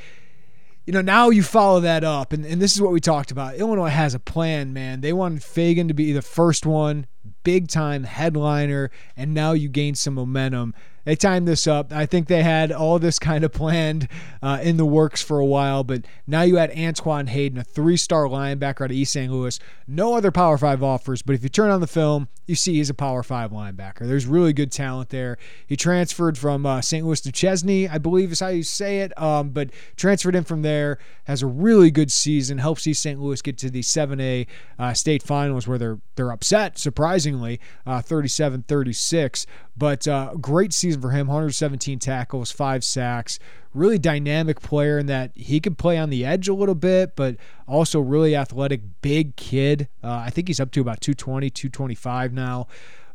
[0.85, 3.55] you know, now you follow that up, and, and this is what we talked about.
[3.55, 5.01] Illinois has a plan, man.
[5.01, 7.07] They wanted Fagan to be the first one,
[7.43, 10.75] big time headliner, and now you gain some momentum.
[11.07, 11.93] They timed this up.
[11.93, 14.09] I think they had all this kind of planned
[14.41, 17.95] uh, in the works for a while, but now you had Antoine Hayden, a three
[17.95, 19.31] star linebacker out of East St.
[19.31, 19.57] Louis.
[19.87, 22.89] No other Power Five offers, but if you turn on the film, you see he's
[22.89, 24.05] a Power Five linebacker.
[24.05, 25.37] There's really good talent there.
[25.65, 27.05] He transferred from uh, St.
[27.05, 30.61] Louis to Chesney, I believe is how you say it, um, but transferred in from
[30.61, 30.99] there.
[31.23, 32.57] Has a really good season.
[32.57, 33.17] Helps East St.
[33.17, 34.45] Louis get to the 7A
[34.77, 39.45] uh, state finals where they're they're upset, surprisingly, uh, 37-36.
[39.77, 41.27] But uh, great season for him.
[41.27, 43.39] 117 tackles, five sacks.
[43.73, 47.37] Really dynamic player in that he could play on the edge a little bit, but
[47.67, 49.87] also really athletic, big kid.
[50.03, 52.67] Uh, I think he's up to about 220, 225 now.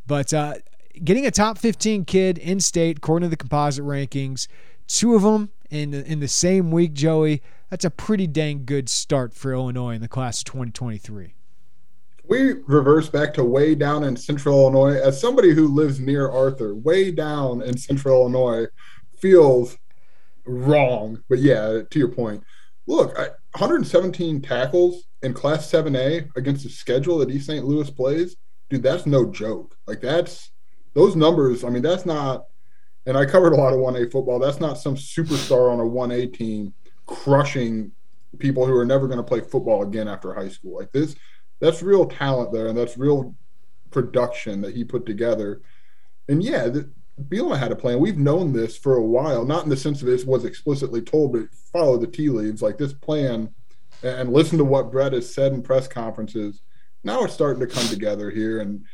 [0.06, 0.54] But uh,
[1.02, 4.46] getting a top 15 kid in state, according to the composite rankings,
[4.86, 7.42] two of them in in the same week, Joey.
[7.70, 11.34] That's a pretty dang good start for Illinois in the class of 2023.
[12.28, 15.00] We reverse back to way down in central Illinois.
[15.00, 18.66] As somebody who lives near Arthur, way down in central Illinois
[19.18, 19.76] feels
[20.44, 21.22] wrong.
[21.28, 22.42] But yeah, to your point,
[22.86, 27.64] look, I, 117 tackles in Class 7A against the schedule that East St.
[27.64, 28.36] Louis plays,
[28.70, 29.76] dude, that's no joke.
[29.86, 30.50] Like that's
[30.94, 31.64] those numbers.
[31.64, 32.46] I mean, that's not.
[33.04, 34.38] And I covered a lot of 1A football.
[34.38, 36.72] That's not some superstar on a 1A team
[37.06, 37.90] crushing
[38.38, 40.78] people who are never going to play football again after high school.
[40.78, 41.16] Like this,
[41.62, 43.36] that's real talent there, and that's real
[43.92, 45.62] production that he put together.
[46.28, 48.00] And yeah, the, Bielema had a plan.
[48.00, 51.32] We've known this for a while, not in the sense of it was explicitly told,
[51.32, 52.62] but follow the tea leaves.
[52.62, 53.54] Like this plan,
[54.02, 56.62] and, and listen to what Bret has said in press conferences.
[57.04, 58.84] Now it's starting to come together here, and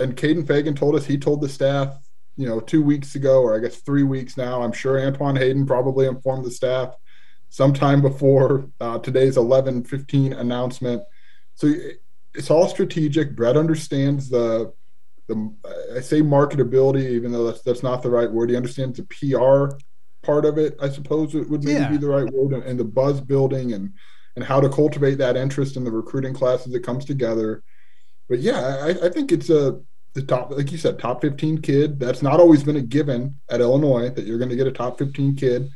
[0.00, 1.98] and Kaden Feagin told us he told the staff,
[2.36, 4.62] you know, two weeks ago, or I guess three weeks now.
[4.62, 6.94] I'm sure Antoine Hayden probably informed the staff
[7.50, 11.02] sometime before uh, today's 11:15 announcement.
[11.58, 11.74] So
[12.34, 13.34] it's all strategic.
[13.34, 14.72] Bret understands the
[15.26, 15.52] the
[15.94, 18.48] I say marketability, even though that's that's not the right word.
[18.50, 19.76] He understands the PR
[20.22, 20.76] part of it.
[20.80, 21.90] I suppose it would maybe Yeah.
[21.90, 23.92] be the right word, and, the buzz building and
[24.36, 27.64] and how to cultivate that interest in the recruiting class as it comes together.
[28.28, 29.80] But yeah, I, I think it's a
[30.14, 31.98] the top, like you said, top 15 kid.
[31.98, 34.96] That's not always been a given at Illinois that you're going to get a top
[34.96, 35.68] 15 kid,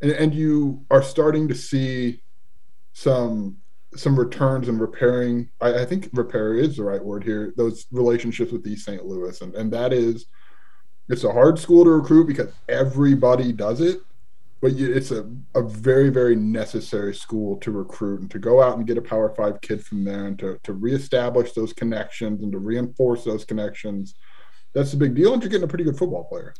[0.00, 2.22] and, and you are starting to see
[2.92, 3.56] some
[3.96, 5.50] some returns and repairing.
[5.60, 7.52] I, I think repair is the right word here.
[7.56, 9.04] Those relationships with East St.
[9.04, 10.26] Louis, and and that is,
[11.08, 14.00] it's a hard school to recruit because everybody does it,
[14.60, 18.76] but you, it's a, a very very necessary school to recruit and to go out
[18.76, 22.52] and get a Power Five kid from there and to to reestablish those connections and
[22.52, 24.14] to reinforce those connections.
[24.72, 26.54] That's a big deal, and you're getting a pretty good football player.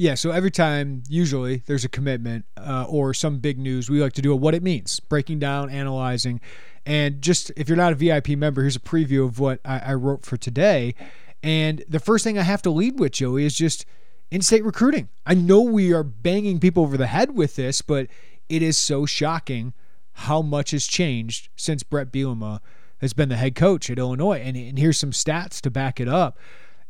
[0.00, 4.12] Yeah, so every time, usually, there's a commitment uh, or some big news, we like
[4.12, 6.40] to do a what it means, breaking down, analyzing.
[6.86, 9.94] And just if you're not a VIP member, here's a preview of what I, I
[9.94, 10.94] wrote for today.
[11.42, 13.86] And the first thing I have to lead with, Joey, is just
[14.30, 15.08] in state recruiting.
[15.26, 18.06] I know we are banging people over the head with this, but
[18.48, 19.74] it is so shocking
[20.12, 22.60] how much has changed since Bret Bielema
[23.00, 24.38] has been the head coach at Illinois.
[24.38, 26.38] And, and here's some stats to back it up.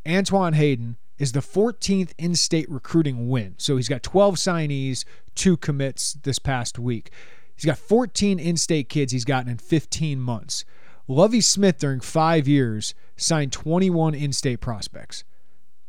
[0.07, 3.55] Antoine Hayden is the 14th in state recruiting win.
[3.59, 5.05] So he's got 12 signees,
[5.35, 7.11] two commits this past week.
[7.57, 10.65] He's got 14 in state kids he's gotten in 15 months.
[11.09, 15.25] Lovie Smith, during five years, signed 21 in state prospects.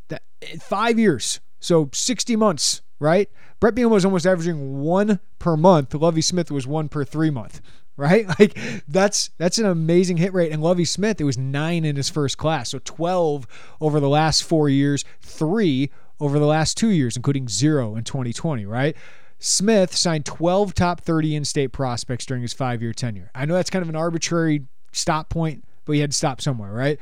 [0.08, 1.42] That eh, Five years.
[1.60, 3.30] So 60 months, right?
[3.60, 5.94] Brett Bielema was almost averaging one per month.
[5.94, 7.62] Lovie Smith was one per three month
[8.00, 8.26] right?
[8.40, 8.58] Like
[8.88, 10.52] that's that's an amazing hit rate.
[10.52, 13.48] And Lovie Smith, it was nine in his first class, so twelve
[13.82, 18.66] over the last four years, three over the last two years, including zero in 2020,
[18.66, 18.96] right?
[19.40, 23.32] Smith signed 12 top 30 in-state prospects during his five-year tenure.
[23.34, 26.74] I know that's kind of an arbitrary stop point, but he had to stop somewhere,
[26.74, 27.00] right?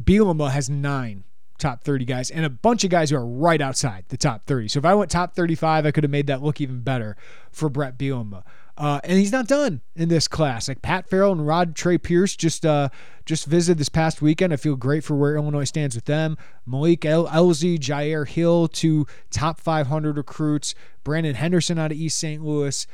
[0.00, 1.22] Bielema has nine
[1.58, 4.68] top 30 guys and a bunch of guys who are right outside the top 30.
[4.68, 7.16] So if I went top 35, I could have made that look even better
[7.50, 8.42] for Bret Bielema.
[8.78, 10.68] Uh, and he's not done in this class.
[10.68, 12.90] Like Pat Farrell and Rod Trey Pierce just uh,
[13.24, 14.52] just visited this past weekend.
[14.52, 16.36] I feel great for where Illinois stands with them.
[16.66, 20.74] Malik El- Elzy, Jair Hill, two top 500 recruits.
[21.04, 22.44] Brandon Henderson out of East St.
[22.44, 22.86] Louis.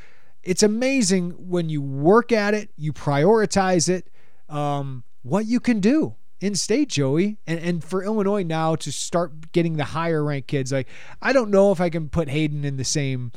[0.45, 4.09] it's amazing when you work at it, you prioritize it,
[4.49, 7.39] um, what you can do in state, Joey.
[7.47, 10.87] And and for Illinois now to start getting the higher ranked kids, like
[11.21, 13.33] I don't know if I can put Hayden in the same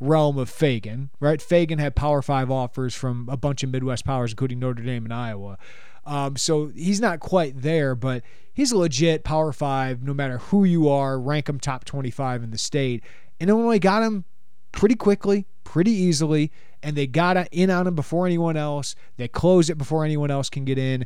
[0.00, 1.38] realm of Feagin, right?
[1.38, 5.14] Feagin had Power Five offers from a bunch of Midwest powers, including Notre Dame and
[5.14, 5.58] Iowa.
[6.06, 10.02] Um, so he's not quite there, but he's a legit Power Five.
[10.02, 13.04] No matter who you are, rank him top 25 in the state.
[13.38, 14.24] And Illinois got him
[14.72, 16.50] pretty quickly, pretty easily,
[16.82, 18.94] and they got in on him before anyone else.
[19.16, 21.04] They closed it before anyone else can get in.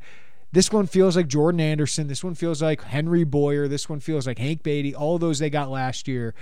[0.52, 2.06] This one feels like Jordan Anderson.
[2.06, 3.66] This one feels like Henry Boyer.
[3.66, 4.94] This one feels like Hank Beatty.
[4.94, 6.32] All those they got last year.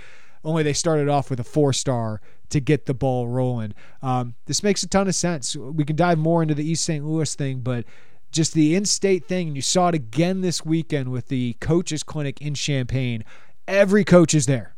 [0.43, 3.73] Only they started off with a four star to get the ball rolling.
[4.01, 5.55] Um, this makes a ton of sense.
[5.55, 7.05] We can dive more into the East St.
[7.05, 7.85] Louis thing, but
[8.31, 12.03] just the in state thing, and you saw it again this weekend with the coaches
[12.03, 13.23] clinic in Champaign.
[13.67, 14.73] Every coach is there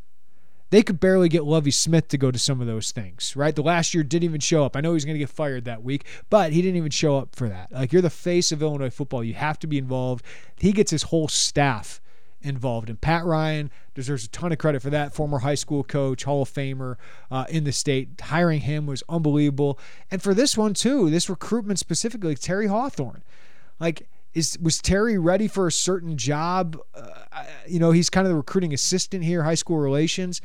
[0.76, 3.56] they could barely get Lovie Smith to go to some of those things, right?
[3.56, 4.76] The last year didn't even show up.
[4.76, 7.36] I know he's going to get fired that week, but he didn't even show up
[7.36, 7.72] for that.
[7.72, 10.26] Like you're the face of Illinois football, you have to be involved.
[10.58, 12.02] He gets his whole staff
[12.46, 15.14] involved, and Pat Ryan deserves a ton of credit for that.
[15.14, 16.96] Former high school coach, Hall of Famer
[17.32, 19.80] uh, in the state, hiring him was unbelievable.
[20.12, 23.24] And for this one too, this recruitment specifically, Terry Hawthorne,
[23.80, 26.78] like is was Terry ready for a certain job?
[26.94, 30.42] Uh, you know, he's kind of the recruiting assistant here, high school relations.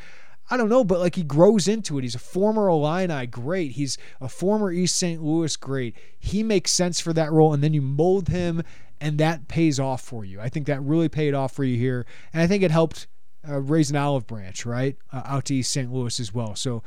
[0.53, 2.03] I don't know, but like he grows into it.
[2.03, 3.73] He's a former Illini great.
[3.73, 5.23] He's a former East St.
[5.23, 5.95] Louis great.
[6.19, 8.63] He makes sense for that role, and then you mold him,
[9.01, 10.41] and that pays off for you.
[10.41, 13.07] I think that really paid off for you here, and I think it helped
[13.49, 15.93] uh, raise an olive branch right uh, out to East St.
[15.93, 16.55] Louis as well.
[16.55, 16.83] So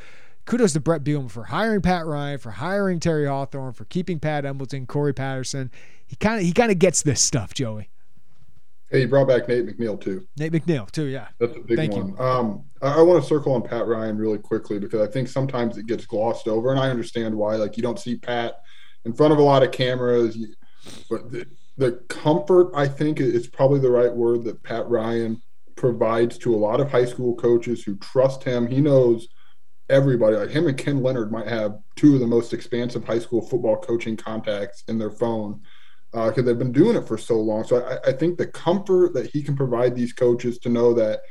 [0.46, 4.46] kudos to Bret Bielema for hiring Pat Ryan, for hiring Terry Hawthorne, for keeping Pat
[4.46, 5.72] Embleton, Corey Patterson.
[6.06, 7.90] He kind of he kind of gets this stuff, Joey.
[8.92, 10.28] Hey, you brought back Nate McNeil too.
[10.38, 11.30] Nate McNeil too, yeah.
[11.40, 12.16] That's a big Thank one.
[12.20, 15.78] Um, I, I want to circle on Pat Ryan really quickly because I think sometimes
[15.80, 17.56] it gets glossed over, and I understand why.
[17.56, 18.62] Like you don't see Pat
[19.06, 20.38] in front of a lot of cameras,
[21.10, 21.48] but the,
[21.78, 25.42] the comfort I think is probably the right word that Pat Ryan
[25.76, 28.68] provides to a lot of high school coaches who trust him.
[28.68, 29.28] He knows
[29.90, 30.36] everybody.
[30.36, 33.78] Like him and Ken Leonard might have two of the most expansive high school football
[33.78, 35.62] coaching contacts in their phone
[36.12, 37.64] because uh, they've been doing it for so long.
[37.64, 41.22] So I, I, think the comfort that he can provide these coaches to know that,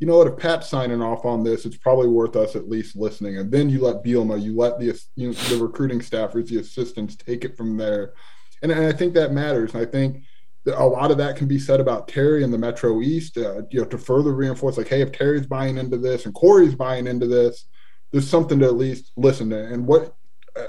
[0.00, 2.96] you know what, if Pat's signing off on this, it's probably worth us at least
[2.96, 3.38] listening.
[3.38, 7.14] And then you let Bielema, you let the you know, the recruiting staffers, the assistants
[7.14, 8.14] take it from there.
[8.62, 9.74] And, and I think that matters.
[9.74, 10.22] And I think
[10.66, 13.80] a lot of that can be said about Terry and the Metro East, uh, you
[13.80, 17.26] know, to further reinforce, like, hey, if Terry's buying into this and Corey's buying into
[17.26, 17.66] this,
[18.12, 19.64] there's something to at least listen to.
[19.64, 20.14] And what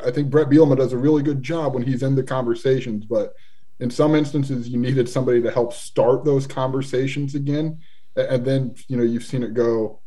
[0.05, 3.33] I think Bret Bielema does a really good job when he's in the conversations, but–
[3.79, 7.79] in some instances you needed somebody to help start those conversations again
[8.15, 9.99] and then you know you've seen it go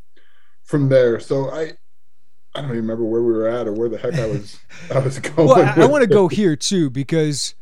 [0.64, 1.72] from there so i
[2.54, 4.58] i don't even remember where we were at or where the heck i was
[4.94, 7.54] i was going well i, I want to go here too because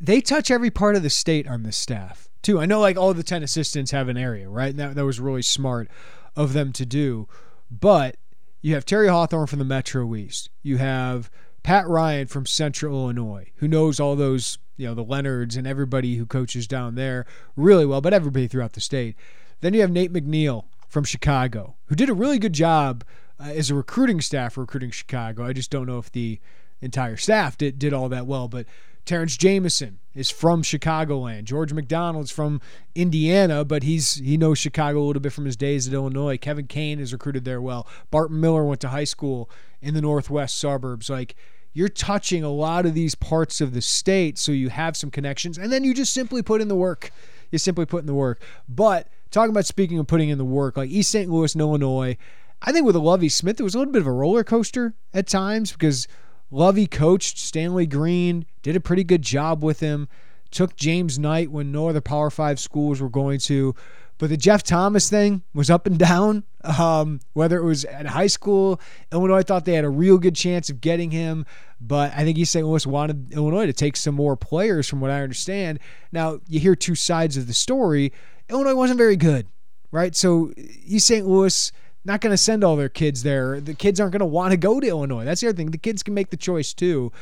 [0.00, 3.12] they touch every part of the state on this staff too i know like all
[3.14, 5.88] the 10 assistants have an area right that, that was really smart
[6.36, 7.26] of them to do
[7.70, 8.16] but
[8.62, 11.30] you have terry hawthorne from the metro east you have
[11.62, 16.16] pat ryan from central illinois who knows all those you know the Leonards and everybody
[16.16, 19.16] who coaches down there really well, but everybody throughout the state.
[19.60, 23.04] Then you have Nate McNeil from Chicago, who did a really good job
[23.38, 25.44] uh, as a recruiting staff recruiting Chicago.
[25.44, 26.40] I just don't know if the
[26.80, 28.66] entire staff did, did all that well, but
[29.08, 31.44] Terrence Jameson is from Chicagoland.
[31.44, 32.60] George McDonald's from
[32.94, 36.36] Indiana, but he's he knows Chicago a little bit from his days at Illinois.
[36.36, 37.86] Kevin Kane is recruited there well.
[38.10, 39.48] Barton Miller went to high school
[39.80, 41.08] in the northwest suburbs.
[41.08, 41.36] Like
[41.72, 45.56] you're touching a lot of these parts of the state so you have some connections
[45.56, 47.10] and then you just simply put in the work
[47.50, 50.76] you simply put in the work but talking about speaking of putting in the work
[50.76, 52.16] like east st louis illinois
[52.62, 54.94] i think with a lovie smith it was a little bit of a roller coaster
[55.14, 56.08] at times because
[56.50, 60.08] lovie coached stanley green did a pretty good job with him
[60.50, 63.74] took james knight when no other power five schools were going to
[64.18, 66.44] but the Jeff Thomas thing was up and down.
[66.64, 68.80] Um, whether it was at high school,
[69.12, 71.46] Illinois thought they had a real good chance of getting him,
[71.80, 72.66] but I think East St.
[72.66, 75.78] Louis wanted Illinois to take some more players, from what I understand.
[76.10, 78.12] Now, you hear two sides of the story.
[78.50, 79.46] Illinois wasn't very good,
[79.92, 80.16] right?
[80.16, 81.26] So East St.
[81.26, 81.70] Louis
[82.08, 83.60] not going to send all their kids there.
[83.60, 85.24] The kids aren't going to want to go to Illinois.
[85.24, 85.70] That's the other thing.
[85.70, 87.12] The kids can make the choice too,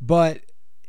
[0.00, 0.40] but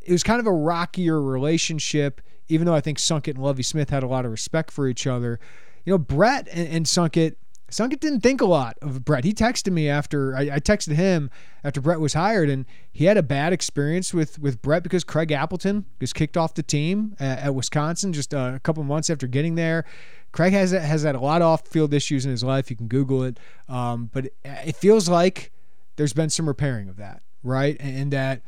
[0.01, 3.89] it was kind of a rockier relationship even though I think Sunkett and Lovie Smith
[3.89, 5.39] had a lot of respect for each other.
[5.83, 7.35] You know, Bret and, and Sunkett,
[7.69, 9.23] Sunkett didn't think a lot of Bret.
[9.23, 11.31] He texted me after I, I, texted him
[11.63, 15.31] after Bret was hired, and he had a bad experience with with Bret because Craig
[15.31, 19.55] Appleton was kicked off the team at, at Wisconsin just a couple months after getting
[19.55, 19.83] there.
[20.31, 22.69] Craig has has had a lot of off field issues in his life.
[22.69, 25.51] You can Google it, um, but it, it feels like
[25.95, 27.77] there's been some repairing of that right?
[27.79, 28.41] And that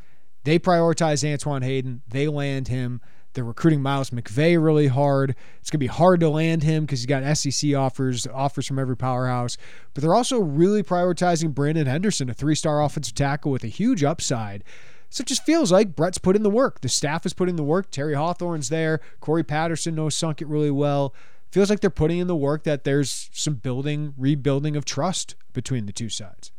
[0.44, 3.00] they prioritize Antoine Hayden, they land him.
[3.38, 5.36] They're recruiting Miles McVay really hard.
[5.60, 8.80] It's going to be hard to land him because he's got SEC offers, offers from
[8.80, 9.56] every powerhouse.
[9.94, 14.02] But they're also really prioritizing Brandon Henderson, a three star offensive tackle with a huge
[14.02, 14.64] upside.
[15.08, 16.80] So it just feels like Bret's put in the work.
[16.80, 17.92] The staff is putting in the work.
[17.92, 18.98] Terry Hawthorne's there.
[19.20, 21.14] Corey Patterson knows Sunkett really well.
[21.52, 25.86] Feels like they're putting in the work that there's some building, rebuilding of trust between
[25.86, 26.50] the two sides.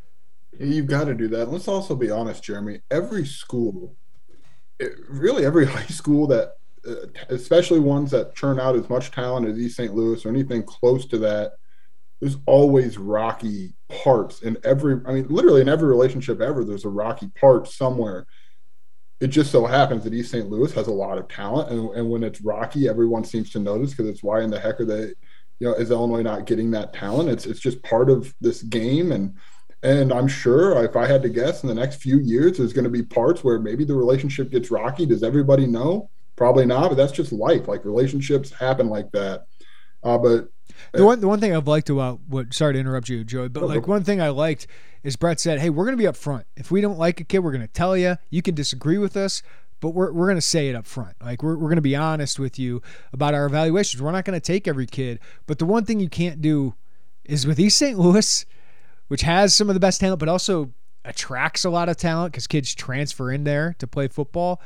[0.58, 1.52] You've got to do that.
[1.52, 2.80] Let's also be honest, Jeremy.
[2.90, 3.98] Every school,
[4.80, 6.54] eh, really every high school that
[6.88, 9.94] Uh, especially ones that churn out as much talent as East St.
[9.94, 11.54] Louis or anything close to that,
[12.20, 13.74] there's always rocky
[14.04, 15.00] parts in every.
[15.06, 18.26] I mean, literally in every relationship ever, there's a rocky part somewhere.
[19.20, 20.50] It just so happens that East St.
[20.50, 23.92] Louis has a lot of talent, and, and when it's rocky, everyone seems to notice
[23.92, 25.14] because it's why in the heck are they,
[25.60, 27.30] you know, is Illinois not getting that talent?
[27.30, 29.36] It's it's just part of this game, and
[29.82, 32.84] and I'm sure if I had to guess, in the next few years, there's going
[32.84, 35.06] to be parts where maybe the relationship gets rocky.
[35.06, 36.10] Does everybody know?
[36.40, 37.68] Probably not, but that's just life.
[37.68, 39.48] Like relationships happen like that.
[40.02, 40.48] Uh, but
[40.94, 43.64] the one the one thing I've liked about what sorry to interrupt you, Joey, but
[43.64, 44.66] like one thing I liked
[45.04, 46.46] is Bret said, "Hey, we're going to be up front.
[46.56, 48.16] If we don't like a kid, we're going to tell you.
[48.30, 49.44] You can disagree with us,
[49.82, 51.18] but we're, we're going to say it up front.
[51.22, 52.82] Like we're, we're going to be honest with you
[53.12, 54.02] about our evaluations.
[54.02, 55.20] We're not going to take every kid.
[55.46, 56.74] But the one thing you can't do
[57.26, 58.00] is with East St.
[58.00, 58.46] Louis,
[59.10, 60.72] which has some of the best talent, but also
[61.04, 64.62] attracts a lot of talent because kids transfer in there to play football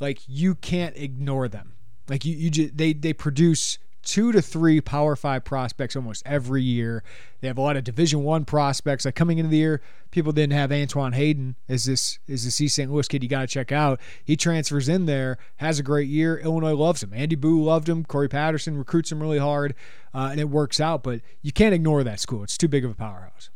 [0.00, 1.74] like you can't ignore them.
[2.08, 6.62] Like you, you just, they they produce two to three Power Five prospects almost every
[6.62, 7.04] year.
[7.40, 9.04] They have a lot of Division One prospects.
[9.04, 9.80] Like coming into the year,
[10.10, 12.90] people didn't have Antoine Hayden as this is this East St.
[12.90, 13.22] Louis kid.
[13.22, 14.00] You got to check out.
[14.24, 16.38] He transfers in there, has a great year.
[16.38, 17.12] Illinois loves him.
[17.14, 18.04] Andy Boo loved him.
[18.04, 19.74] Corey Patterson recruits him really hard,
[20.14, 21.02] uh, and it works out.
[21.02, 22.42] But you can't ignore that school.
[22.42, 23.50] It's too big of a powerhouse.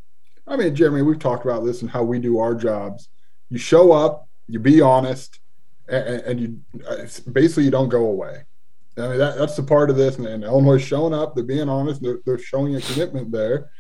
[0.47, 3.09] I mean, Jeremy, we've talked about this and how we do our jobs.
[3.49, 5.41] You show up, you be honest,
[5.89, 8.45] and, and you uh, basically you don't go away.
[8.97, 11.35] I mean that, that's the part of this, and, and Illinois showing up.
[11.35, 12.03] They're being honest.
[12.03, 13.71] They're, they're showing a commitment there.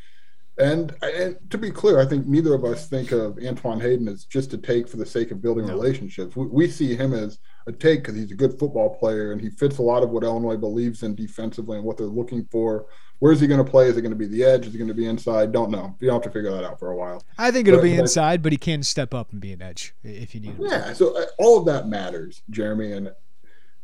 [0.59, 4.25] And, and to be clear, I think neither of us think of Antoine Hayden as
[4.25, 5.73] just a take for the sake of building no.
[5.73, 6.37] relationships.
[6.37, 9.51] We, we, see him as a take because he's a good football player and he
[9.51, 12.87] fits a lot of what Illinois believes in defensively and what they're looking for
[13.25, 13.89] Where's he going to play?
[13.89, 14.67] Is it going to be the edge?
[14.67, 15.51] Is he going to be inside?
[15.51, 15.97] Don't know.
[16.01, 17.23] You have to figure that out for a while.
[17.39, 19.95] I think it'll but, be inside, but he can step up and be an edge
[20.03, 20.67] if you need him.
[20.69, 20.93] Yeah.
[20.93, 23.13] So uh, all of that matters, Jeremy, and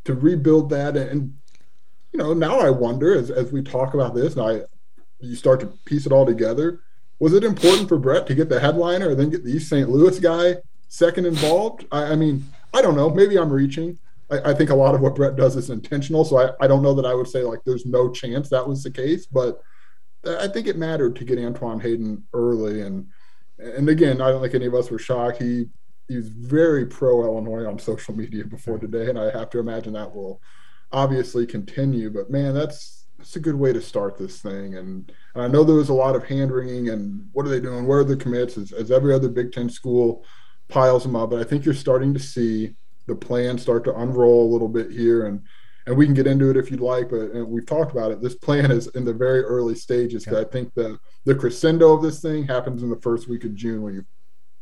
[0.05, 1.37] to rebuild that, and
[2.13, 4.63] you know, now I wonder as as we talk about this, and I
[5.21, 6.81] you start to piece it all together.
[7.19, 9.89] Was it important for Bret to get the headliner and then get the East St.
[9.89, 10.57] Louis guy
[10.89, 11.87] second involved?
[11.91, 13.11] I, I mean, I don't know.
[13.11, 13.99] Maybe I'm reaching.
[14.31, 16.25] I, I, think a lot of what Bret does is intentional.
[16.25, 18.83] So I, I don't know that I would say like there's no chance that was
[18.83, 19.61] the case, but
[20.27, 22.83] I think it mattered to get Antoine Hayden early.
[22.83, 23.09] And
[23.59, 25.43] and again, I don't think any of us were shocked.
[25.43, 25.67] He
[26.09, 28.91] he's very pro Illinois on social media before mm-hmm.
[28.91, 30.41] today, and I have to imagine that will
[30.93, 32.11] obviously continue.
[32.11, 34.77] But man, that's that's a good way to start this thing.
[34.77, 37.61] And, and I know there was a lot of hand wringing and what are they
[37.61, 37.87] doing?
[37.87, 38.57] Where are the commits?
[38.57, 40.25] As, as every other Big Ten school
[40.71, 42.75] piles them up, but I think you're starting to see
[43.07, 45.43] the plan start to unroll a little bit here and
[45.87, 48.23] and we can get into it if you'd like but we've talked about it.
[48.23, 50.39] This plan is in the very early stages yeah.
[50.39, 53.83] i think the the crescendo of this thing happens in the first week of june
[53.83, 54.05] when you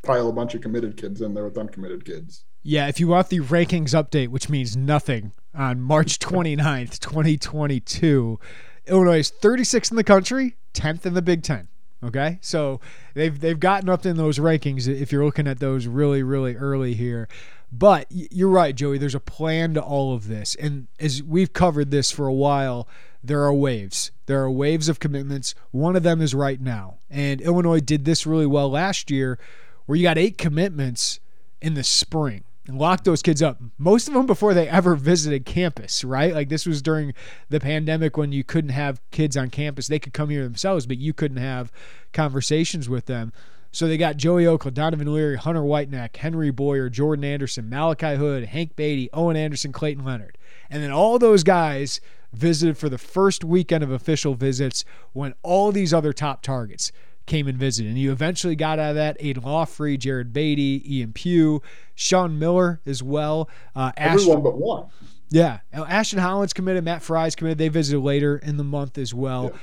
[0.02, 2.44] pile a bunch of committed kids in there with uncommitted kids.
[2.62, 8.40] Yeah if you want the rankings update which means nothing on march 29th 2022
[8.86, 11.68] illinois is 36th in the country 10th in the big ten
[12.02, 12.80] Okay, so
[13.14, 16.94] they've they've gotten up in those rankings if you're looking at those really really early
[16.94, 17.28] here.
[17.72, 18.98] But you're right, Joey.
[18.98, 20.54] There's a plan to all of this.
[20.54, 22.88] And as we've covered this for a while,
[23.22, 24.10] there are waves.
[24.26, 25.54] There are waves of commitments.
[25.70, 26.98] One of them is right now.
[27.10, 29.38] And Illinois did this really well last year,
[29.84, 31.20] where you got eight commitments
[31.60, 32.44] in the spring
[32.76, 33.58] locked those kids up.
[33.78, 36.34] Most of them before they ever visited campus, right?
[36.34, 37.14] Like this was during
[37.48, 39.88] the pandemic when you couldn't have kids on campus.
[39.88, 41.72] They could come here themselves, but you couldn't have
[42.12, 43.32] conversations with them.
[43.70, 48.46] So they got Joey Oakland, Donovan Leary, Hunter Whiteneck, Henry Boyer, Jordan Anderson, Malachi Hood,
[48.46, 50.38] Hank Beatty, Owen Anderson, Clayton Leonard.
[50.70, 52.00] And then all those guys
[52.32, 56.92] visited for the first weekend of official visits when all these other top targets
[57.28, 57.90] came and visited.
[57.90, 61.62] And you eventually got out of that Aidan Laughery, Jared Beatty, Ian Pugh,
[61.94, 63.48] Sean Miller as well.
[63.76, 64.86] Uh, Everyone but one.
[65.30, 65.58] Yeah.
[65.72, 67.58] Ashton Holland's committed, Matt Fry's committed.
[67.58, 69.50] They visited later in the month as well.
[69.52, 69.58] Yeah.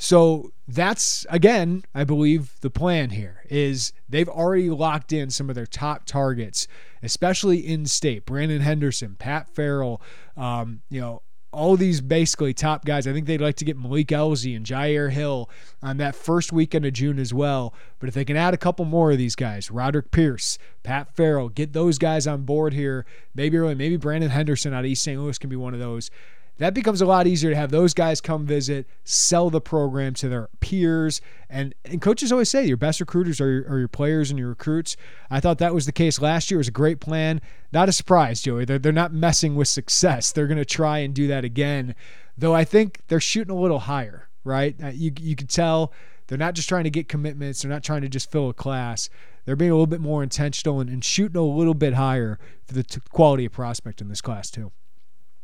[0.00, 5.56] So that's again, I believe the plan here is they've already locked in some of
[5.56, 6.68] their top targets,
[7.02, 8.24] especially in state.
[8.24, 10.00] Brandon Henderson, Pat Farrell,
[10.36, 13.06] um, you know, all these basically top guys.
[13.06, 15.48] I think they'd like to get Malik Elzy and Jair Hill
[15.82, 17.72] on that first weekend of June as well.
[17.98, 21.48] But if they can add a couple more of these guys, Roderick Pierce, Pat Farrell,
[21.48, 23.06] get those guys on board here.
[23.34, 25.20] Maybe really, maybe Brandon Henderson out of East St.
[25.20, 26.10] Louis can be one of those
[26.58, 30.28] that becomes a lot easier to have those guys come visit, sell the program to
[30.28, 31.20] their peers.
[31.48, 34.48] And, and coaches always say your best recruiters are your, are your players and your
[34.48, 34.96] recruits.
[35.30, 36.58] I thought that was the case last year.
[36.58, 37.40] It was a great plan.
[37.72, 38.64] Not a surprise, Joey.
[38.64, 40.32] They're, they're not messing with success.
[40.32, 41.94] They're going to try and do that again,
[42.36, 44.74] though I think they're shooting a little higher, right?
[44.82, 45.92] Uh, you, you could tell
[46.26, 49.08] they're not just trying to get commitments, they're not trying to just fill a class.
[49.44, 52.74] They're being a little bit more intentional and, and shooting a little bit higher for
[52.74, 54.72] the t- quality of prospect in this class, too.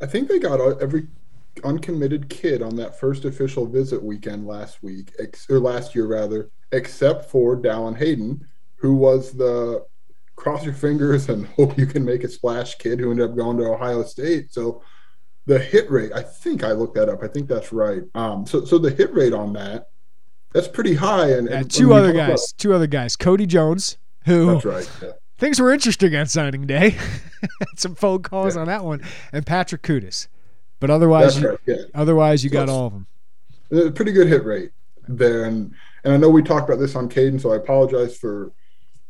[0.04, 1.06] I think they got every
[1.62, 6.50] uncommitted kid on that first official visit weekend last week, ex- or last year rather,
[6.72, 9.82] except for Dallan Hayden, who was the
[10.36, 13.56] cross your fingers and hope you can make a splash kid who ended up going
[13.56, 14.52] to Ohio State.
[14.52, 14.82] So
[15.46, 17.22] the hit rate, I think I looked that up.
[17.22, 18.02] I think that's right.
[18.14, 19.88] Um, so so the hit rate on that,
[20.52, 21.30] that's pretty high.
[21.30, 23.96] And, yeah, and two other guys, about, two other guys, Cody Jones,
[24.26, 24.90] who that's right.
[25.02, 25.12] Yeah.
[25.38, 26.96] Things were interesting on signing day.
[27.76, 28.62] Some phone calls yeah.
[28.62, 30.28] on that one, and Patrick Kutas.
[30.80, 31.76] But otherwise, you, yeah.
[31.94, 33.06] otherwise you so got all of them.
[33.72, 34.70] A pretty good hit rate
[35.08, 35.74] there, and
[36.04, 38.52] and I know we talked about this on Caden, so I apologize for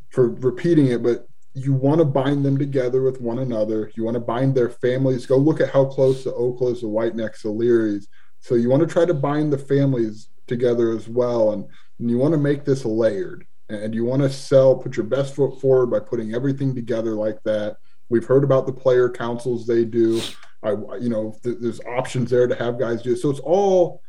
[0.09, 3.91] for repeating it, but you want to bind them together with one another.
[3.95, 5.25] You want to bind their families.
[5.25, 8.07] Go look at how close the Oklas, the Whitenecks, the Learys.
[8.39, 11.65] So you want to try to bind the families together as well, and,
[11.99, 15.35] and you want to make this layered and you want to sell, put your best
[15.35, 17.77] foot forward by putting everything together like that.
[18.09, 20.21] We've heard about the player councils they do.
[20.61, 23.15] I, you know, th- there's options there to have guys do.
[23.15, 24.01] So it's all,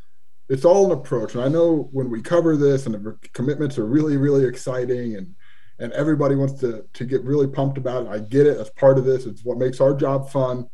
[0.48, 1.34] it's all an approach.
[1.34, 5.34] And I know when we cover this and the commitments are really, really exciting and,
[5.78, 8.08] and everybody wants to, to get really pumped about it.
[8.08, 9.26] I get it as part of this.
[9.26, 10.68] It's what makes our job fun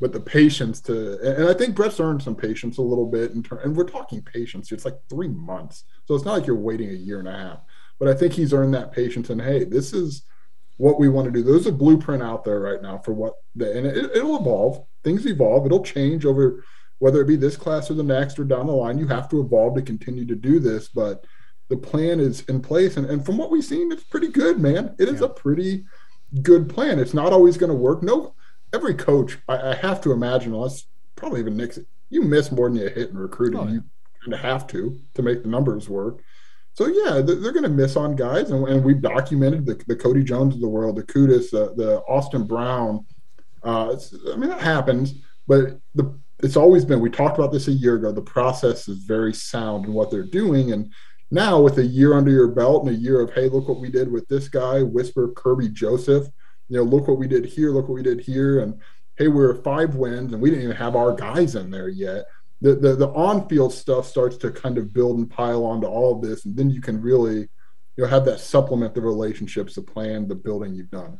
[0.00, 3.42] but the patience to and I think Bret's earned some patience a little bit in
[3.42, 6.88] turn and we're talking patience it's like three months so it's not like you're waiting
[6.88, 7.60] a year and a half
[8.00, 9.30] but I think he's earned that patience.
[9.30, 10.22] And hey, this is
[10.78, 11.42] what we want to do.
[11.42, 14.84] There's a blueprint out there right now for what, the, and it, it'll evolve.
[15.04, 15.66] Things evolve.
[15.66, 16.64] It'll change over
[16.98, 18.98] whether it be this class or the next or down the line.
[18.98, 21.26] You have to evolve to continue to do this, but
[21.68, 22.96] the plan is in place.
[22.96, 24.96] And, and from what we've seen, it's pretty good, man.
[24.98, 25.26] It is yeah.
[25.26, 25.84] a pretty
[26.42, 26.98] good plan.
[26.98, 28.02] It's not always going to work.
[28.02, 28.34] No,
[28.72, 30.86] every coach, I, I, have to imagine, unless
[31.16, 31.74] probably even Nick,
[32.08, 33.60] you miss more than you hit in recruiting.
[33.60, 33.72] Oh, yeah.
[33.72, 33.84] You
[34.24, 36.22] kind of have to to make the numbers work.
[36.74, 40.22] So yeah, they're, going to miss on guys, and, and we've documented the, the, Cody
[40.22, 43.04] Jones of the world, the Kutas, the, the Austin Brown.
[43.62, 43.96] Uh,
[44.32, 45.14] I mean, that happens,
[45.46, 47.00] but the it's always been.
[47.00, 48.12] We talked about this a year ago.
[48.12, 50.90] The process is very sound in what they're doing, and
[51.30, 53.90] now with a year under your belt and a year of hey, look what we
[53.90, 56.28] did with this guy, Whisper Kirby Joseph.
[56.68, 57.72] You know, look what we did here.
[57.72, 58.80] Look what we did here, and
[59.16, 62.24] hey, we we're five wins, and we didn't even have our guys in there yet
[62.60, 66.22] the, the, the on-field stuff starts to kind of build and pile onto all of
[66.22, 67.38] this and then you can really
[67.96, 71.18] you know have that supplement the relationships the plan the building you've done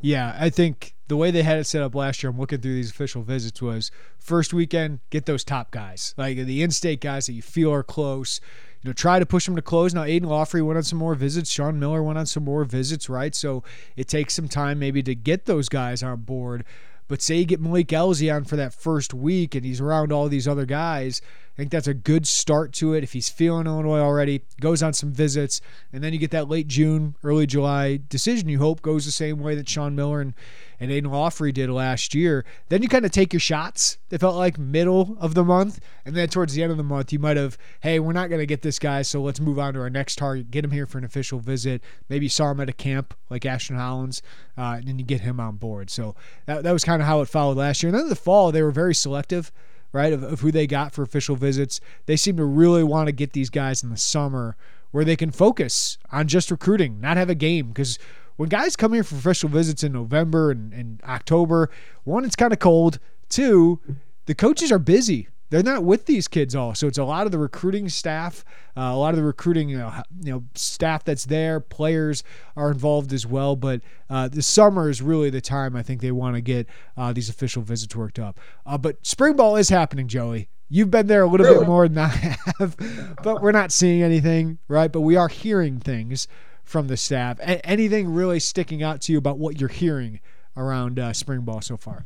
[0.00, 2.74] yeah i think the way they had it set up last year i'm looking through
[2.74, 7.32] these official visits was first weekend get those top guys like the in-state guys that
[7.32, 8.40] you feel are close
[8.82, 9.94] you know, try to push them to close.
[9.94, 11.50] Now, Aidan Laughery went on some more visits.
[11.50, 13.32] Sean Miller went on some more visits, right?
[13.32, 13.62] So
[13.96, 16.64] it takes some time maybe to get those guys on board.
[17.08, 20.28] But say you get Malik Elzy on for that first week and he's around all
[20.28, 21.20] these other guys,
[21.54, 23.04] I think that's a good start to it.
[23.04, 25.60] If he's feeling Illinois already, goes on some visits,
[25.92, 29.38] and then you get that late June, early July decision you hope goes the same
[29.38, 30.34] way that Sean Miller and,
[30.82, 32.44] and Aidan Laughery did last year.
[32.68, 33.98] Then you kind of take your shots.
[34.10, 35.78] It felt like middle of the month.
[36.04, 38.40] And then towards the end of the month, you might have, hey, we're not going
[38.40, 40.86] to get this guy, so let's move on to our next target, get him here
[40.86, 41.84] for an official visit.
[42.08, 44.22] Maybe saw him at a camp like Ashton Hollins,
[44.58, 45.88] uh, and then you get him on board.
[45.88, 46.16] So
[46.46, 47.90] that, that was kind of how it followed last year.
[47.90, 49.52] And then in the fall, they were very selective
[49.92, 51.80] right, of, of who they got for official visits.
[52.06, 54.56] They seem to really want to get these guys in the summer
[54.90, 57.68] where they can focus on just recruiting, not have a game.
[57.68, 58.00] Because
[58.36, 61.70] when guys come here for official visits in November and, and October,
[62.04, 62.98] one, it's kind of cold.
[63.28, 63.80] Two,
[64.26, 66.74] the coaches are busy they're not with these kids all.
[66.74, 68.42] So it's a lot of the recruiting staff,
[68.74, 71.60] uh, a lot of the recruiting you know, you know staff that's there.
[71.60, 72.24] Players
[72.56, 73.54] are involved as well.
[73.54, 77.12] But uh, the summer is really the time I think they want to get uh,
[77.12, 78.40] these official visits worked up.
[78.64, 80.48] Uh, but spring ball is happening, Joey.
[80.70, 81.58] You've been there a little really?
[81.58, 82.06] bit more than I
[82.58, 82.74] have,
[83.22, 84.90] but we're not seeing anything, right?
[84.90, 86.28] But we are hearing things
[86.72, 87.38] from the staff.
[87.40, 90.18] A- anything really sticking out to you about what you're hearing
[90.56, 92.04] around uh, spring ball so far?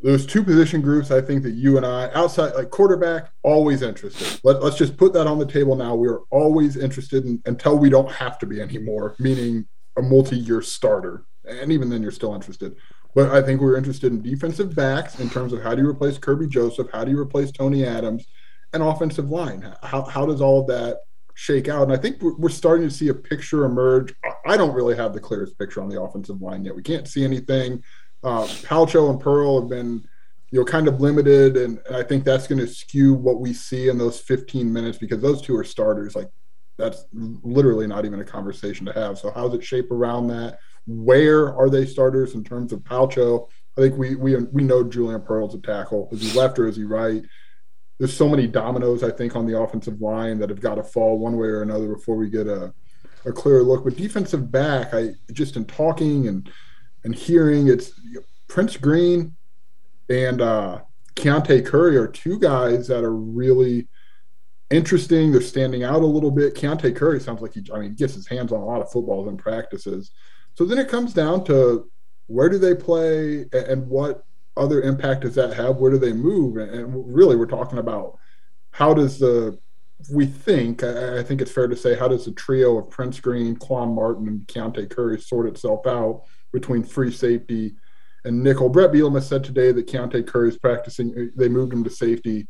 [0.00, 4.40] those two position groups, I think that you and I, outside like quarterback, always interested.
[4.44, 5.96] Let, us just put that on the table now.
[5.96, 9.66] We are always interested in, until we don't have to be anymore, meaning
[9.96, 11.24] a multi year starter.
[11.44, 12.76] And even then, you're still interested.
[13.14, 16.16] But I think we're interested in defensive backs in terms of how do you replace
[16.16, 18.24] Kirby Joseph, how do you replace Tony Adams,
[18.72, 19.74] and offensive line.
[19.82, 21.00] How how does all of that
[21.38, 21.84] shake out?
[21.84, 24.12] And I think we're starting to see a picture emerge.
[24.44, 26.74] I don't really have the clearest picture on the offensive line yet.
[26.74, 27.84] We can't see anything.
[28.24, 30.04] Uh, Palcho and Pearl have been
[30.50, 31.56] you know, kind of limited.
[31.56, 34.98] And, and I think that's going to skew what we see in those 15 minutes
[34.98, 36.16] because those two are starters.
[36.16, 36.28] Like
[36.76, 39.16] that's literally not even a conversation to have.
[39.16, 40.58] So how's it shape around that?
[40.88, 43.46] Where are they starters in terms of Palcho?
[43.76, 46.08] I think we we we know Julian Pearl's a tackle.
[46.10, 47.22] Is he left or is he right?
[47.98, 51.18] There's so many dominoes I think on the offensive line that have got to fall
[51.18, 52.72] one way or another before we get a
[53.26, 53.84] a clear look.
[53.84, 56.50] But defensive back, I just in talking and
[57.04, 57.92] and hearing, it's
[58.48, 59.36] Prince Green
[60.08, 60.80] and uh,
[61.14, 63.88] Keontae Curry are two guys that are really
[64.70, 65.32] interesting.
[65.32, 66.54] They're standing out a little bit.
[66.54, 69.28] Keontae Curry sounds like he, I mean, gets his hands on a lot of footballs
[69.28, 70.10] and practices.
[70.54, 71.90] So then it comes down to
[72.26, 74.24] where do they play and what
[74.58, 75.76] other impact does that have?
[75.76, 76.56] Where do they move?
[76.56, 78.18] And really, we're talking about
[78.70, 79.58] how does the
[80.12, 83.56] we think I think it's fair to say how does the trio of Prince Green,
[83.56, 87.74] Quan Martin, and Keontae Curry sort itself out between free safety
[88.24, 88.68] and nickel.
[88.68, 91.12] Bret Bielema said today that Keontae Curry is practicing.
[91.18, 92.46] Uh, they moved him to safety.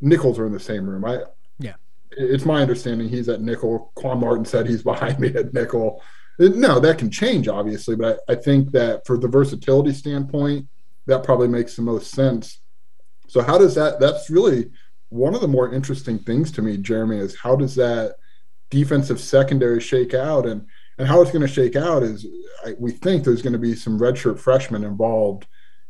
[0.00, 1.04] Nickels are in the same room.
[1.04, 1.22] I
[1.58, 1.74] yeah.
[2.12, 3.92] It's my understanding he's at nickel.
[3.96, 6.02] Quan Martin said he's behind me at nickel.
[6.38, 10.68] No, that can change obviously, but I, I think that for the versatility standpoint,
[11.08, 12.60] that probably makes the most sense.
[13.26, 13.98] So how does that?
[13.98, 14.70] That's really
[15.08, 18.16] one of the more interesting things to me, Jeremy, is how does that
[18.70, 20.66] defensive secondary shake out and
[20.98, 22.26] and how it's going to shake out is
[22.64, 25.46] I, we think there's going to be some redshirt freshmen involved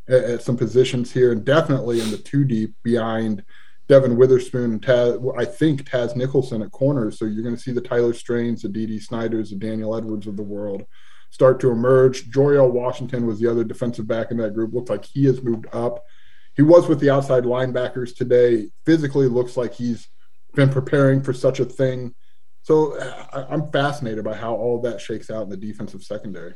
[0.09, 3.43] at, at, some positions here, and definitely in the two deep behind
[3.89, 7.19] Devin Witherspoon and Taz, I think Taz Nicholson at corners.
[7.19, 10.37] So you're going to see the Tyler Strains, the Dee Snyders, the Daniel Edwards of
[10.37, 10.85] the world
[11.31, 12.31] start to emerge.
[12.31, 14.72] Joriel Washington was the other defensive back in that group.
[14.72, 16.05] Looks like he has moved up.
[16.55, 18.70] He was with the outside linebackers today.
[18.85, 20.09] Physically, looks like he's
[20.55, 22.14] been preparing for such a thing.
[22.62, 22.99] So
[23.33, 26.55] I, am fascinated by how all that shakes out in the defensive secondary.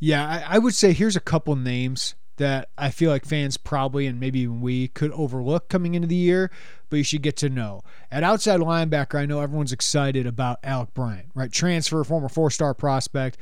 [0.00, 4.06] Yeah, I, I would say here's a couple names that I feel like fans probably
[4.06, 6.50] and maybe even we could overlook coming into the year,
[6.88, 7.82] but you should get to know.
[8.10, 11.52] At outside linebacker, I know everyone's excited about Alec Bryant, right?
[11.52, 13.36] Transfer, former four star prospect.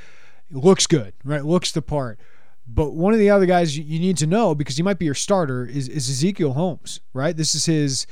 [0.51, 1.45] Looks good, right?
[1.45, 2.19] Looks the part.
[2.69, 5.15] But one of the other guys you need to know because he might be your
[5.15, 7.37] starter is, is Ezekiel Holmes, right?
[7.37, 8.07] This is his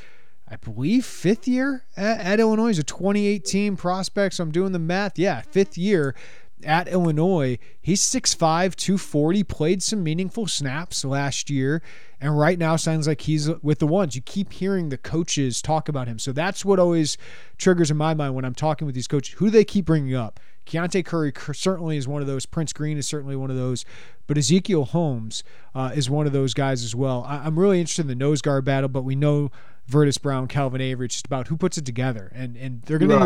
[0.46, 2.68] I believe, fifth year at, at Illinois.
[2.68, 5.18] He's a 2018 prospect, so I'm doing the math.
[5.18, 6.14] Yeah, fifth year
[6.62, 7.58] at Illinois.
[7.80, 11.82] He's 6'5, 240, played some meaningful snaps last year,
[12.20, 14.16] and right now sounds like he's with the ones.
[14.16, 16.18] You keep hearing the coaches talk about him.
[16.18, 17.16] So that's what always
[17.56, 19.34] triggers in my mind when I'm talking with these coaches.
[19.38, 20.40] Who do they keep bringing up?
[20.66, 22.46] Keontae Curry certainly is one of those.
[22.46, 23.84] Prince Green is certainly one of those.
[24.26, 25.44] But Ezekiel Holmes
[25.74, 27.24] uh, is one of those guys as well.
[27.28, 29.50] I- am really interested in the nose guard battle, but we know
[29.86, 31.08] Vertus Brown, Calvin Avery.
[31.08, 33.18] Just about who puts it together, and and they're gonna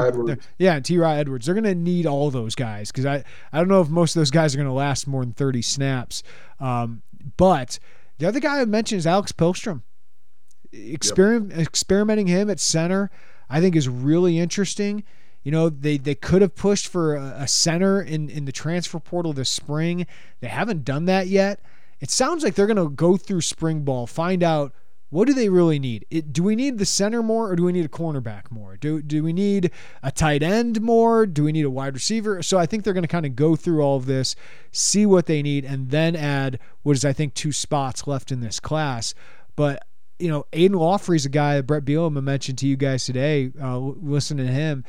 [0.58, 0.98] yeah, and T.
[0.98, 1.46] Rod Edwards.
[1.46, 3.22] They're gonna need all those guys because I
[3.52, 6.24] I don't know if most of those guys are gonna last more than thirty snaps.
[6.58, 7.02] Um,
[7.36, 7.78] but
[8.18, 9.32] the other guy I mentioned is Alex.
[10.72, 11.60] Experiment, yep.
[11.60, 13.10] Experimenting him at center,
[13.48, 15.04] I think is really interesting.
[15.48, 19.32] You know, they, they could have pushed for a, center in, in the transfer portal
[19.32, 20.06] this spring.
[20.40, 21.62] They haven't done that yet.
[22.00, 24.74] It sounds like they're going to go through spring ball, find out
[25.08, 26.04] what do they really need?
[26.10, 28.76] It, do we need the center more or do we need a cornerback more?
[28.76, 29.70] Do, do we need
[30.02, 31.24] a tight end more?
[31.24, 32.42] Do we need a wide receiver?
[32.42, 34.36] So I think they're going to kind of go through all of this,
[34.70, 38.40] see what they need, and then add what is, I think, two spots left in
[38.40, 39.14] this class.
[39.56, 39.82] But,
[40.18, 43.50] you know, Aidan Laughery is a guy that Bret Bielema mentioned to you guys today.
[43.58, 44.84] Uh, listen to him.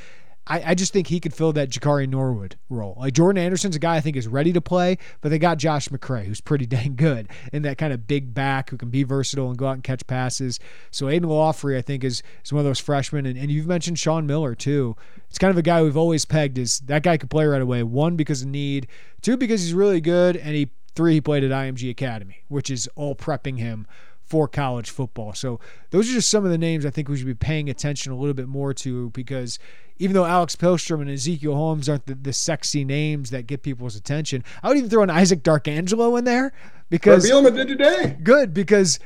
[0.50, 2.98] I, I just think he could fill that Jakari Norwood role.
[3.00, 5.90] Like Jordan Anderson's a guy I think is ready to play, but they got Josh
[5.90, 9.50] McCray, who's pretty dang good in that kind of big back who can be versatile
[9.50, 10.60] and go out and catch passes.
[10.92, 13.26] So Aidan Laughery, I think, is, is one of those freshmen.
[13.26, 14.96] And, and you've mentioned Sean Miller, too.
[15.30, 17.84] It's kind of a guy we've always pegged as that guy could play right away.
[17.84, 18.88] One, because of need.
[19.22, 20.36] Two, because he's really good.
[20.36, 23.88] And he three, he played at IMG Academy, which is all prepping him
[24.30, 25.34] for college football.
[25.34, 28.12] So those are just some of the names I think we should be paying attention
[28.12, 29.58] a little bit more to because
[30.00, 33.96] even though Alex Pihlstrom and Ezekiel Holmes aren't the, the sexy names that get people's
[33.96, 36.54] attention, I would even throw an Isaac Darkangelo in there
[36.90, 38.18] because Bielema did today.
[38.24, 39.00] Good because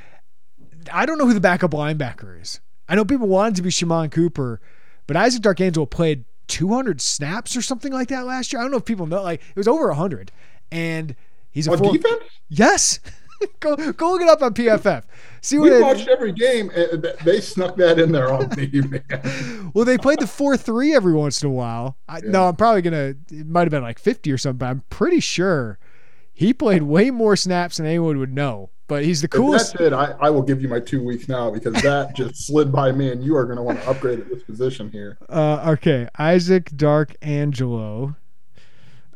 [0.91, 2.59] I don't know who the backup linebacker is.
[2.87, 4.61] I know people wanted to be Shimon Cooper,
[5.07, 8.59] but Isaac Darkangelo played 200 snaps or something like that last year.
[8.59, 9.23] I don't know if people know.
[9.23, 10.31] Like it was over 100,
[10.71, 11.15] and
[11.49, 12.23] he's a on full, defense.
[12.49, 12.99] Yes.
[13.59, 15.03] go go look it up on PFF.
[15.41, 16.71] See what we watched every game.
[17.23, 19.71] They snuck that in there on me, man.
[19.73, 21.97] well, they played the four three every once in a while.
[22.07, 22.31] I, yeah.
[22.31, 23.15] No, I'm probably gonna.
[23.31, 25.79] It might have been like 50 or something, but I'm pretty sure
[26.33, 28.69] he played way more snaps than anyone would know.
[28.87, 29.75] But he's the coolest.
[29.75, 29.93] If that's it.
[29.93, 33.11] I, I will give you my two weeks now because that just slid by me,
[33.11, 35.17] and you are going to want to upgrade at this position here.
[35.29, 38.15] Uh, okay, Isaac Darkangelo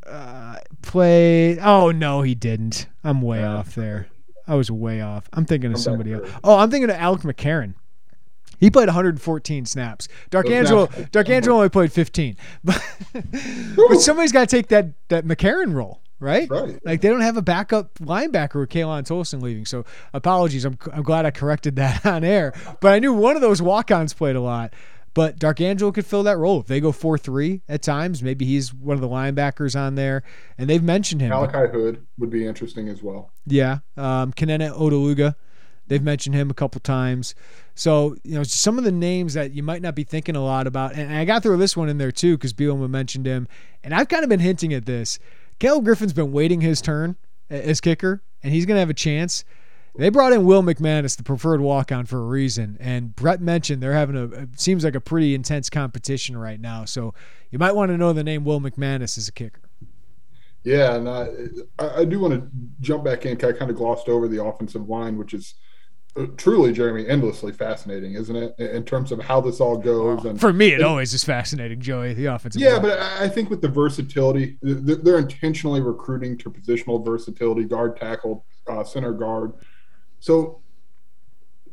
[0.06, 1.60] uh, played.
[1.60, 2.88] Oh no, he didn't.
[3.04, 3.56] I'm way Yeah.
[3.56, 4.08] off there.
[4.48, 5.30] I was way off.
[5.34, 6.30] I'm thinking of somebody else.
[6.43, 7.74] Oh, I'm thinking of Alec McCarron.
[8.60, 10.08] He played 114 snaps.
[10.32, 12.38] Dark Those Angelo, snaps- Darkangelo only played 15.
[12.64, 12.82] But,
[13.89, 16.50] but somebody's got to take that that McCarron role, right?
[16.50, 16.80] Right.
[16.84, 19.66] Like they don't have a backup linebacker with Khalan Tolson leaving.
[19.66, 20.66] So apologies.
[20.66, 22.54] I'm, I'm glad I corrected that on air.
[22.82, 24.74] But I knew one of those walk-ons played a lot.
[25.18, 28.22] But Darkangelo could fill that role if they go four three at times.
[28.22, 30.22] Maybe he's one of the linebackers on there,
[30.59, 31.30] and they've mentioned him.
[31.30, 33.32] Malachi Hood would be interesting as well.
[33.47, 35.34] Yeah, um, Kenena Odaluga,
[35.88, 37.34] they've mentioned him a couple times.
[37.74, 40.68] So you know some of the names that you might not be thinking a lot
[40.68, 43.47] about, and I got through this one in there too because Bielema mentioned him,
[43.84, 45.18] and I've kind of been hinting at this.
[45.57, 47.15] Caleb Griffin's been waiting his turn
[47.49, 49.43] as kicker, and he's gonna have a chance.
[49.98, 53.93] They brought in Will McManus, the preferred walk-on, for a reason, and Bret mentioned they're
[53.93, 56.86] having a it seems like a pretty intense competition right now.
[56.86, 57.14] So
[57.52, 59.62] you might want to know the name Will McManus as a kicker.
[60.64, 61.30] Yeah, and I,
[61.80, 62.50] I do want to
[62.82, 63.38] jump back in.
[63.38, 65.56] I kind of glossed over the offensive line, which is
[66.18, 68.60] uh, truly, Jeremy, endlessly fascinating, isn't it?
[68.60, 70.26] In terms of how this all goes.
[70.26, 72.62] And For me, it always is fascinating, Joey, the offensive.
[72.62, 72.82] yeah, line.
[72.82, 78.45] but I I think with the versatility, they're intentionally recruiting to positional versatility, guard, tackle,
[78.68, 79.54] uh, center guard.
[80.20, 80.61] So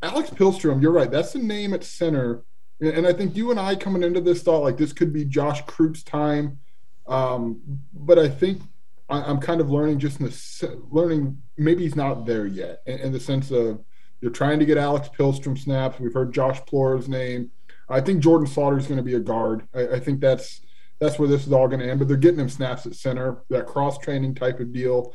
[0.02, 1.10] Alex Pihlstrom, you're right.
[1.10, 2.42] That's the name at center.
[2.80, 5.64] And I think you and I coming into this thought like this could be Josh
[5.64, 6.58] Kreutz's time.
[7.06, 7.60] Um,
[7.92, 8.62] but I think
[9.08, 12.98] I, I'm kind of learning just in the learning maybe he's not there yet in,
[12.98, 13.82] in the sense of
[14.20, 16.00] you're trying to get Alex Pihlstrom snaps.
[16.00, 17.50] We've heard Josh Plor's name.
[17.88, 19.66] I think Jordan Slaughter is going to be a guard.
[19.74, 20.62] I, I think that's
[20.98, 21.98] that's where this is all going to end.
[21.98, 25.12] But they're getting him snaps at center, that cross training type of deal.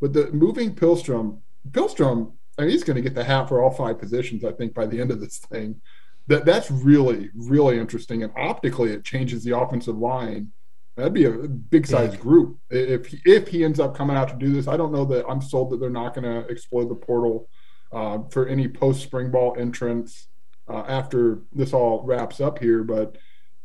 [0.00, 3.70] But the moving Pihlstrom, Pihlstrom, I mean, he's going to get the hat for all
[3.70, 4.44] five positions.
[4.44, 5.80] I think by the end of this thing,
[6.26, 8.22] that that's really really interesting.
[8.22, 10.52] And optically, it changes the offensive line.
[10.96, 12.20] That'd be a big size Big.
[12.20, 14.68] group if he, if he ends up coming out to do this.
[14.68, 17.48] I don't know that I'm sold that they're not going to explode the portal
[17.92, 20.28] uh, for any post spring ball entrance
[20.68, 22.84] uh, after this all wraps up here.
[22.84, 23.16] But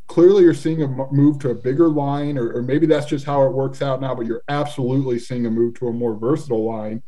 [0.07, 3.43] clearly, you're seeing a move to a bigger line, or, or maybe that's just how
[3.43, 4.15] it works out now.
[4.15, 7.03] But you're absolutely seeing a move to a more versatile line.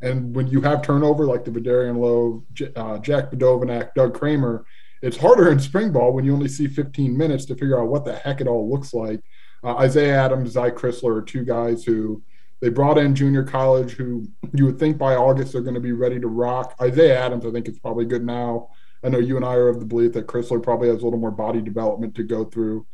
[0.00, 2.44] And when you have turnover like the Vederian Lowe,
[2.76, 4.64] uh, Jack Bedovanak, Doug Kramer,
[5.02, 8.04] it's harder in spring ball when you only see 15 minutes to figure out what
[8.04, 9.22] the heck it all looks like.
[9.62, 12.22] Uh, Isaiah Adams, Zy Crisler are two guys who
[12.60, 15.92] they brought in junior college who you would think by August they're going to be
[15.92, 16.74] ready to rock.
[16.80, 18.70] Isaiah Adams, I think, is probably good now.
[19.04, 21.20] I know you and I are of the belief that Crisler probably has a little
[21.20, 22.86] more body development to go through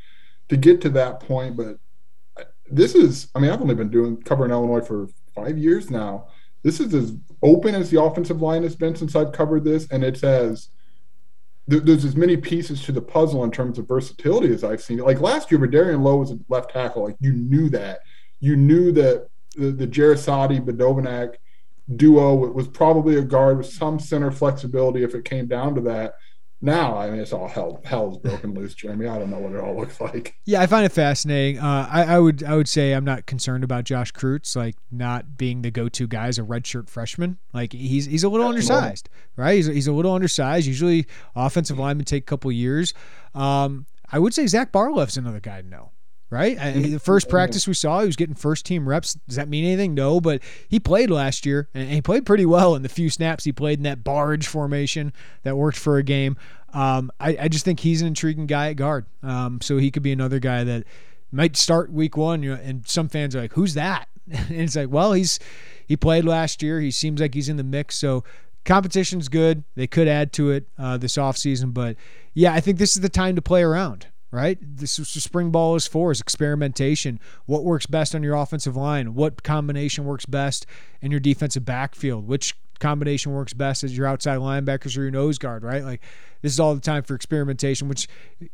[0.48, 1.57] to get to that point.
[1.57, 1.78] But
[2.70, 6.28] this is, I mean, I've only been doing covering Illinois for five years now.
[6.64, 10.02] This is as open as the offensive line has been since I've covered this, and
[10.02, 10.70] it's as
[11.66, 14.98] there's as many pieces to the puzzle in terms of versatility as I've seen.
[14.98, 17.04] Like last year, Darian Lowe was a left tackle.
[17.04, 18.00] Like you knew that.
[18.40, 21.36] You knew that the, the Bedovanak
[21.96, 26.14] duo was probably a guard with some center flexibility if it came down to that.
[26.61, 27.82] Now, I mean, it's all hell.
[27.84, 29.07] Hell's broken loose, Jeremy.
[29.07, 30.36] I don't know what it all looks like.
[30.46, 31.59] Yeah, I find it fascinating.
[31.61, 35.36] Uh, I, I would I would say I'm not concerned about Josh Kreutz like not
[35.36, 37.36] being the go-to guy as a redshirt freshman.
[37.52, 38.84] Like he's he's a little That's normal.
[38.84, 39.57] undersized, right?
[39.57, 40.66] He's, he's a little undersized.
[40.66, 42.94] Usually, offensive linemen take a couple years.
[43.34, 45.90] Um, I would say Zach Barlev's another guy to know.
[46.35, 49.14] Right, I, the first practice we saw, he was getting first team reps.
[49.28, 49.95] Does that mean anything?
[49.95, 53.45] No, but he played last year, and he played pretty well in the few snaps
[53.45, 55.12] he played in that barge formation
[55.45, 56.37] that worked for a game.
[56.72, 59.07] Um, I, I just think he's an intriguing guy at guard.
[59.22, 60.82] Um, so he could be another guy that
[61.30, 62.43] might start week one.
[62.43, 65.39] You know, and some fans are like, "Who's that?" And it's like, well, he's
[65.87, 66.80] he played last year.
[66.80, 67.97] He seems like he's in the mix.
[67.97, 68.24] So
[68.64, 69.62] competition's good.
[69.76, 71.72] They could add to it uh, this offseason.
[71.72, 71.97] but
[72.32, 74.09] yeah, I think this is the time to play around.
[74.35, 77.20] Right, this is spring ball is for is experimentation.
[77.47, 79.14] What works best on your offensive line?
[79.14, 80.66] What combination works best
[81.01, 82.26] in your defensive backfield?
[82.26, 85.62] Which combination works best as your outside linebackers or your nose guard?
[85.62, 86.03] Right, like
[86.43, 88.09] this is all the time for experimentation, which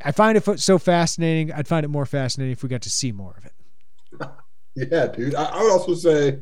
[0.05, 1.51] I find it so fascinating.
[1.51, 4.29] I'd find it more fascinating if we got to see more of it.
[4.77, 5.35] Yeah, dude.
[5.35, 6.39] I, I would also say,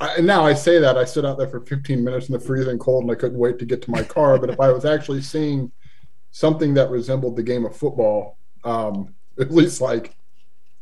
[0.00, 2.80] I, now I say that I stood out there for 15 minutes in the freezing
[2.80, 4.38] cold and I couldn't wait to get to my car.
[4.38, 5.70] but if I was actually seeing
[6.34, 10.16] something that resembled the game of football, um, at least like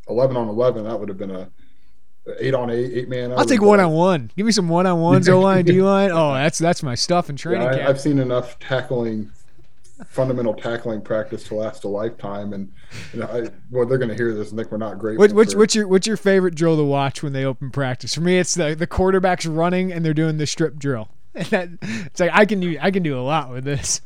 [0.08, 1.50] 11 on 11, that would have been a
[2.38, 3.32] eight on eight, eight man.
[3.32, 4.30] I'll take one on one.
[4.36, 6.10] Give me some one on ones, O line, D line.
[6.12, 7.88] Oh, that's that's my stuff in training Yeah, I, camp.
[7.88, 9.30] I've seen enough tackling
[10.06, 12.52] fundamental tackling practice to last a lifetime.
[12.52, 12.72] And
[13.12, 15.18] you know, I, well, they're going to hear this and think we're not great.
[15.18, 18.14] What, what's, what's your what's your favorite drill to watch when they open practice?
[18.14, 21.08] For me, it's the the quarterbacks running and they're doing the strip drill.
[21.34, 24.00] And that, it's like I can do I can do a lot with this.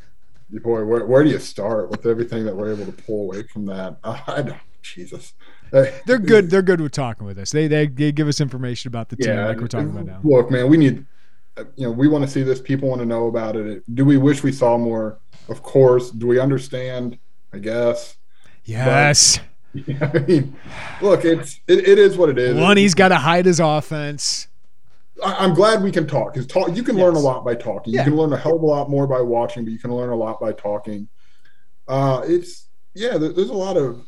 [0.50, 3.66] Boy, where, where do you start with everything that we're able to pull away from
[3.66, 3.96] that?
[4.04, 5.34] Uh, I don't, Jesus.
[5.70, 6.50] They're good.
[6.50, 7.50] They're good with talking with us.
[7.50, 10.20] They, they they give us information about the team Yeah, like we're talking about now.
[10.22, 11.04] Look, man, we need,
[11.56, 12.60] uh, you know, we want to see this.
[12.60, 13.82] People want to know about it.
[13.94, 15.18] Do we wish we saw more?
[15.48, 16.10] Of course.
[16.10, 17.18] Do we understand?
[17.52, 18.16] I guess.
[18.64, 19.40] Yes.
[20.00, 20.56] I mean,
[21.02, 22.56] look, it's it, it is what it is.
[22.56, 24.48] One, he's got to hide his offense.
[25.24, 26.74] I, I'm glad we can talk because talk.
[26.76, 27.94] You can learn a lot by talking.
[27.94, 28.00] Yeah.
[28.00, 30.10] You can learn a hell of a lot more by watching, but you can learn
[30.10, 31.08] a lot by talking.
[31.88, 33.16] Uh, it's yeah.
[33.18, 34.04] There, there's a lot of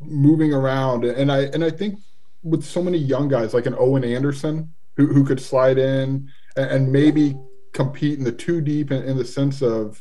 [0.00, 1.98] moving around, and I and I think
[2.42, 6.70] with so many young guys like an Owen Anderson who who could slide in and,
[6.70, 7.36] and maybe
[7.72, 10.00] compete in the two deep in, in the sense of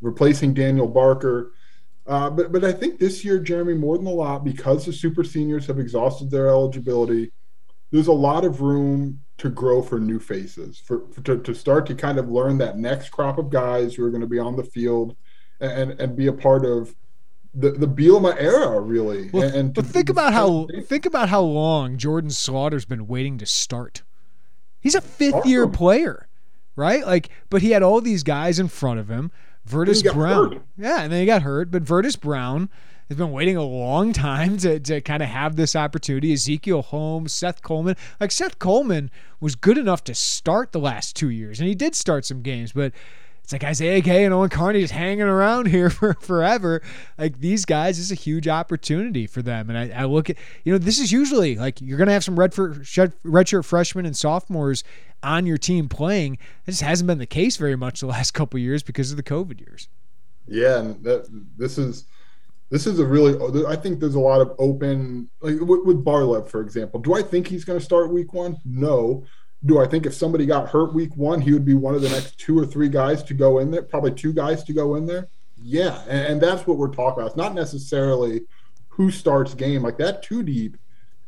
[0.00, 1.52] replacing Daniel Barker.
[2.06, 5.24] Uh, but but I think this year, Jeremy, more than a lot, because the super
[5.24, 7.32] seniors have exhausted their eligibility,
[7.90, 11.86] there's a lot of room to grow for new faces, for, for to, to start
[11.86, 14.56] to kind of learn that next crop of guys who are going to be on
[14.56, 15.16] the field
[15.60, 16.94] and and be a part of
[17.54, 19.30] the the Bielema era, really.
[19.32, 23.38] Well, and, and but think about how think about how long Jordan Slaughter's been waiting
[23.38, 24.02] to start.
[24.80, 26.28] He's a fifth year player,
[26.76, 27.06] right?
[27.06, 29.30] Like, but he had all these guys in front of him.
[29.64, 30.62] Vertus Brown, hurt.
[30.76, 31.70] yeah, and then he got hurt.
[31.70, 32.68] But Vertus Brown
[33.08, 36.32] has been waiting a long time to, to kind of have this opportunity.
[36.32, 41.30] Ezekiel Holmes, Seth Coleman, like Seth Coleman was good enough to start the last two
[41.30, 42.92] years, and he did start some games, but.
[43.42, 46.80] It's like Isaiah Gay and Owen Carney just hanging around here for forever.
[47.18, 49.68] Like these guys, is a huge opportunity for them.
[49.68, 52.24] And I, I look at, you know, this is usually like you're going to have
[52.24, 52.84] some red redford,
[53.22, 54.82] redshirt freshmen and sophomores
[55.22, 56.38] on your team playing.
[56.64, 59.60] This hasn't been the case very much the last couple years because of the COVID
[59.60, 59.88] years.
[60.46, 61.26] Yeah, and that
[61.58, 62.06] this is
[62.74, 63.64] this is a really.
[63.68, 66.98] I think there's a lot of open like with, with Barlev, for example.
[66.98, 68.56] Do I think he's going to start week one?
[68.64, 69.24] No.
[69.64, 72.08] Do I think if somebody got hurt week one, he would be one of the
[72.08, 73.82] next two or three guys to go in there?
[73.82, 75.28] Probably two guys to go in there.
[75.56, 77.28] Yeah, and, and that's what we're talking about.
[77.28, 78.40] It's not necessarily
[78.88, 80.24] who starts game like that.
[80.24, 80.76] Two deep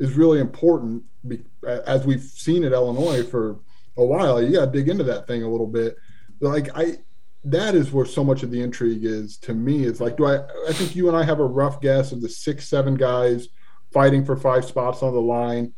[0.00, 1.44] is really important be,
[1.86, 3.60] as we've seen at Illinois for
[3.96, 4.42] a while.
[4.42, 5.96] You got to dig into that thing a little bit.
[6.40, 6.96] Like I,
[7.50, 9.84] that is where so much of the intrigue is to me.
[9.84, 10.38] It's like, do I?
[10.68, 13.48] I think you and I have a rough guess of the six, seven guys
[13.92, 15.72] fighting for five spots on the line.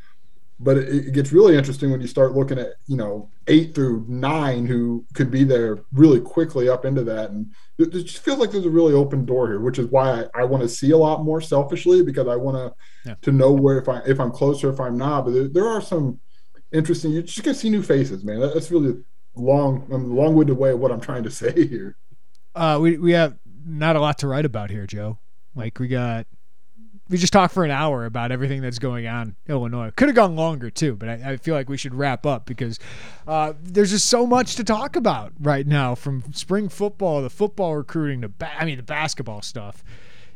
[0.61, 4.05] But it, it gets really interesting when you start looking at you know eight through
[4.09, 7.47] nine who could be there really quickly up into that, and
[7.79, 10.41] it, it just feels like there's a really open door here, which is why I,
[10.41, 12.75] I want to see a lot more selfishly because I want to
[13.09, 13.15] Yeah.
[13.23, 15.27] to know where if I if I'm closer, if I'm not.
[15.27, 16.19] But there, there are some
[16.73, 17.13] interesting.
[17.13, 18.41] You're just gonna see new faces, man.
[18.41, 18.97] That, that's really
[19.39, 21.97] long, um, long-winded way of what I'm trying to say here.
[22.55, 25.19] Uh, we, we have not a lot to write about here, Joe.
[25.55, 26.27] Like we got,
[27.09, 29.91] we just talked for an hour about everything that's going on in Illinois.
[29.97, 32.79] Could have gone longer too, but I, I feel like we should wrap up because
[33.27, 37.77] uh, there's just so much to talk about right now, from spring football, the football
[37.77, 39.83] recruiting, to ba- I mean the basketball stuff.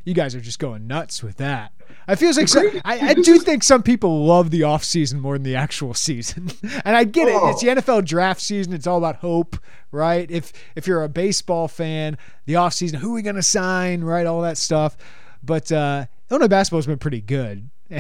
[0.04, 1.72] You guys are just going nuts with that.
[2.08, 5.34] I feels like some, I, I do think some people love the off season more
[5.34, 6.50] than the actual season,
[6.84, 7.34] and I get it.
[7.34, 7.50] Oh.
[7.50, 8.72] It's the NFL draft season.
[8.72, 9.56] It's all about hope,
[9.92, 10.28] right?
[10.30, 14.26] If if you're a baseball fan, the off season, who are we gonna sign, right?
[14.26, 14.96] All that stuff.
[15.42, 17.68] But uh, Illinois basketball's been pretty good.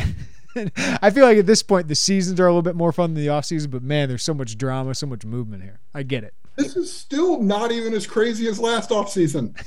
[0.56, 3.22] I feel like at this point the seasons are a little bit more fun than
[3.22, 5.80] the off season, but man, there's so much drama, so much movement here.
[5.94, 6.34] I get it.
[6.56, 9.54] This is still not even as crazy as last offseason.
[9.56, 9.64] Well,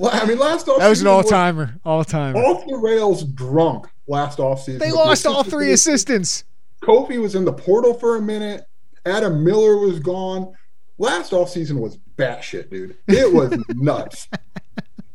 [0.00, 2.38] I mean, last offseason That was an all timer, all timer.
[2.38, 4.78] off the rails drunk last offseason.
[4.78, 6.44] They lost all three assistants.
[6.82, 8.64] Kofi was in the portal for a minute.
[9.04, 10.54] Adam Miller was gone.
[10.98, 12.96] Last offseason was batshit, dude.
[13.08, 14.28] It was nuts.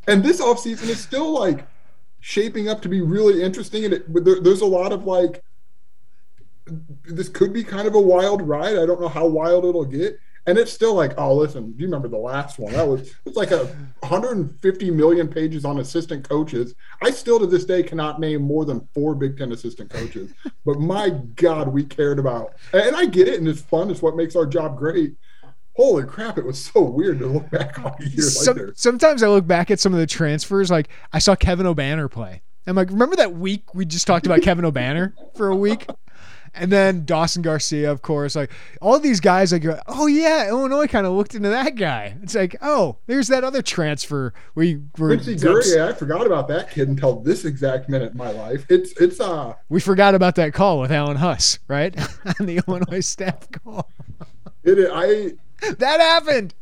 [0.08, 1.68] And this offseason is still like
[2.20, 3.86] shaping up to be really interesting.
[3.86, 5.44] And it, but there, there's a lot of like,
[7.06, 8.78] this could be kind of a wild ride.
[8.78, 10.20] I don't know how wild it'll get.
[10.48, 12.72] And it's still like, oh, listen, do you remember the last one?
[12.74, 13.66] That was it's like a
[14.00, 16.74] 150 million pages on assistant coaches.
[17.02, 20.32] I still to this day cannot name more than four Big Ten assistant coaches.
[20.66, 23.92] but my God, we cared about, and I get it, and it's fun.
[23.92, 25.16] It's what makes our job great.
[25.76, 26.38] Holy crap!
[26.38, 28.74] It was so weird to look back on a year Some, later.
[28.76, 30.72] sometimes I look back at some of the transfers.
[30.72, 32.42] Like I saw Kevin Obanor play.
[32.66, 35.88] I'm like, remember that week we just talked about Kevin Obanor for a week,
[36.54, 38.36] and then Dawson Garcia, of course.
[38.36, 42.18] Like all these guys, like, oh yeah, Illinois kind of looked into that guy.
[42.22, 45.16] It's like, oh, there's that other transfer where you were.
[45.18, 48.66] Gurry, I forgot about that kid until this exact minute in my life.
[48.70, 51.98] It's it's uh We forgot about that call with Alan Huss, right?
[52.40, 53.90] On the Illinois staff call.
[54.64, 55.34] it I
[55.74, 56.54] That happened.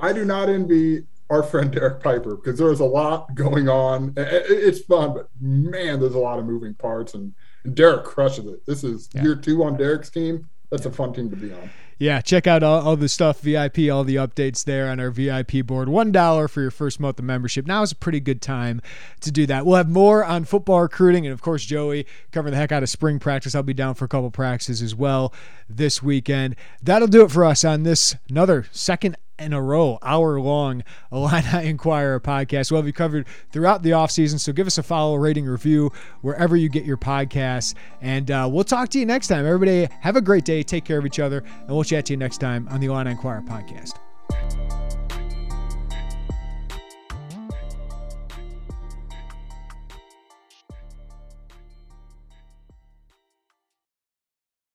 [0.00, 4.12] I do not envy our friend Derek Piper because there's a lot going on.
[4.16, 7.32] It's fun, but man, there's a lot of moving parts, and
[7.72, 8.66] Derek crushes it.
[8.66, 9.22] This is yeah.
[9.22, 10.48] year two on Derek's team.
[10.70, 13.90] That's a fun team to be on yeah, check out all, all, the stuff VIP,
[13.90, 15.88] all the updates there on our VIP board.
[15.88, 17.66] One dollar for your first month of membership.
[17.66, 18.80] Now is a pretty good time
[19.20, 19.64] to do that.
[19.64, 22.88] We'll have more on football recruiting, and of course, Joey covering the heck out of
[22.88, 23.54] spring practice.
[23.54, 25.32] I'll be down for a couple practices as well
[25.68, 26.56] this weekend.
[26.82, 30.82] That'll do it for us on this another second in a row, hour long
[31.12, 32.70] Illini Inquirer podcast.
[32.70, 34.38] We'll have you covered throughout the offseason.
[34.38, 35.90] So give us a follow, rating, review
[36.22, 37.74] wherever you get your podcasts.
[38.00, 39.46] And uh, we'll talk to you next time.
[39.46, 40.62] Everybody, have a great day.
[40.62, 41.38] Take care of each other.
[41.38, 44.83] And we'll chat to you next time on the Illini Inquirer podcast.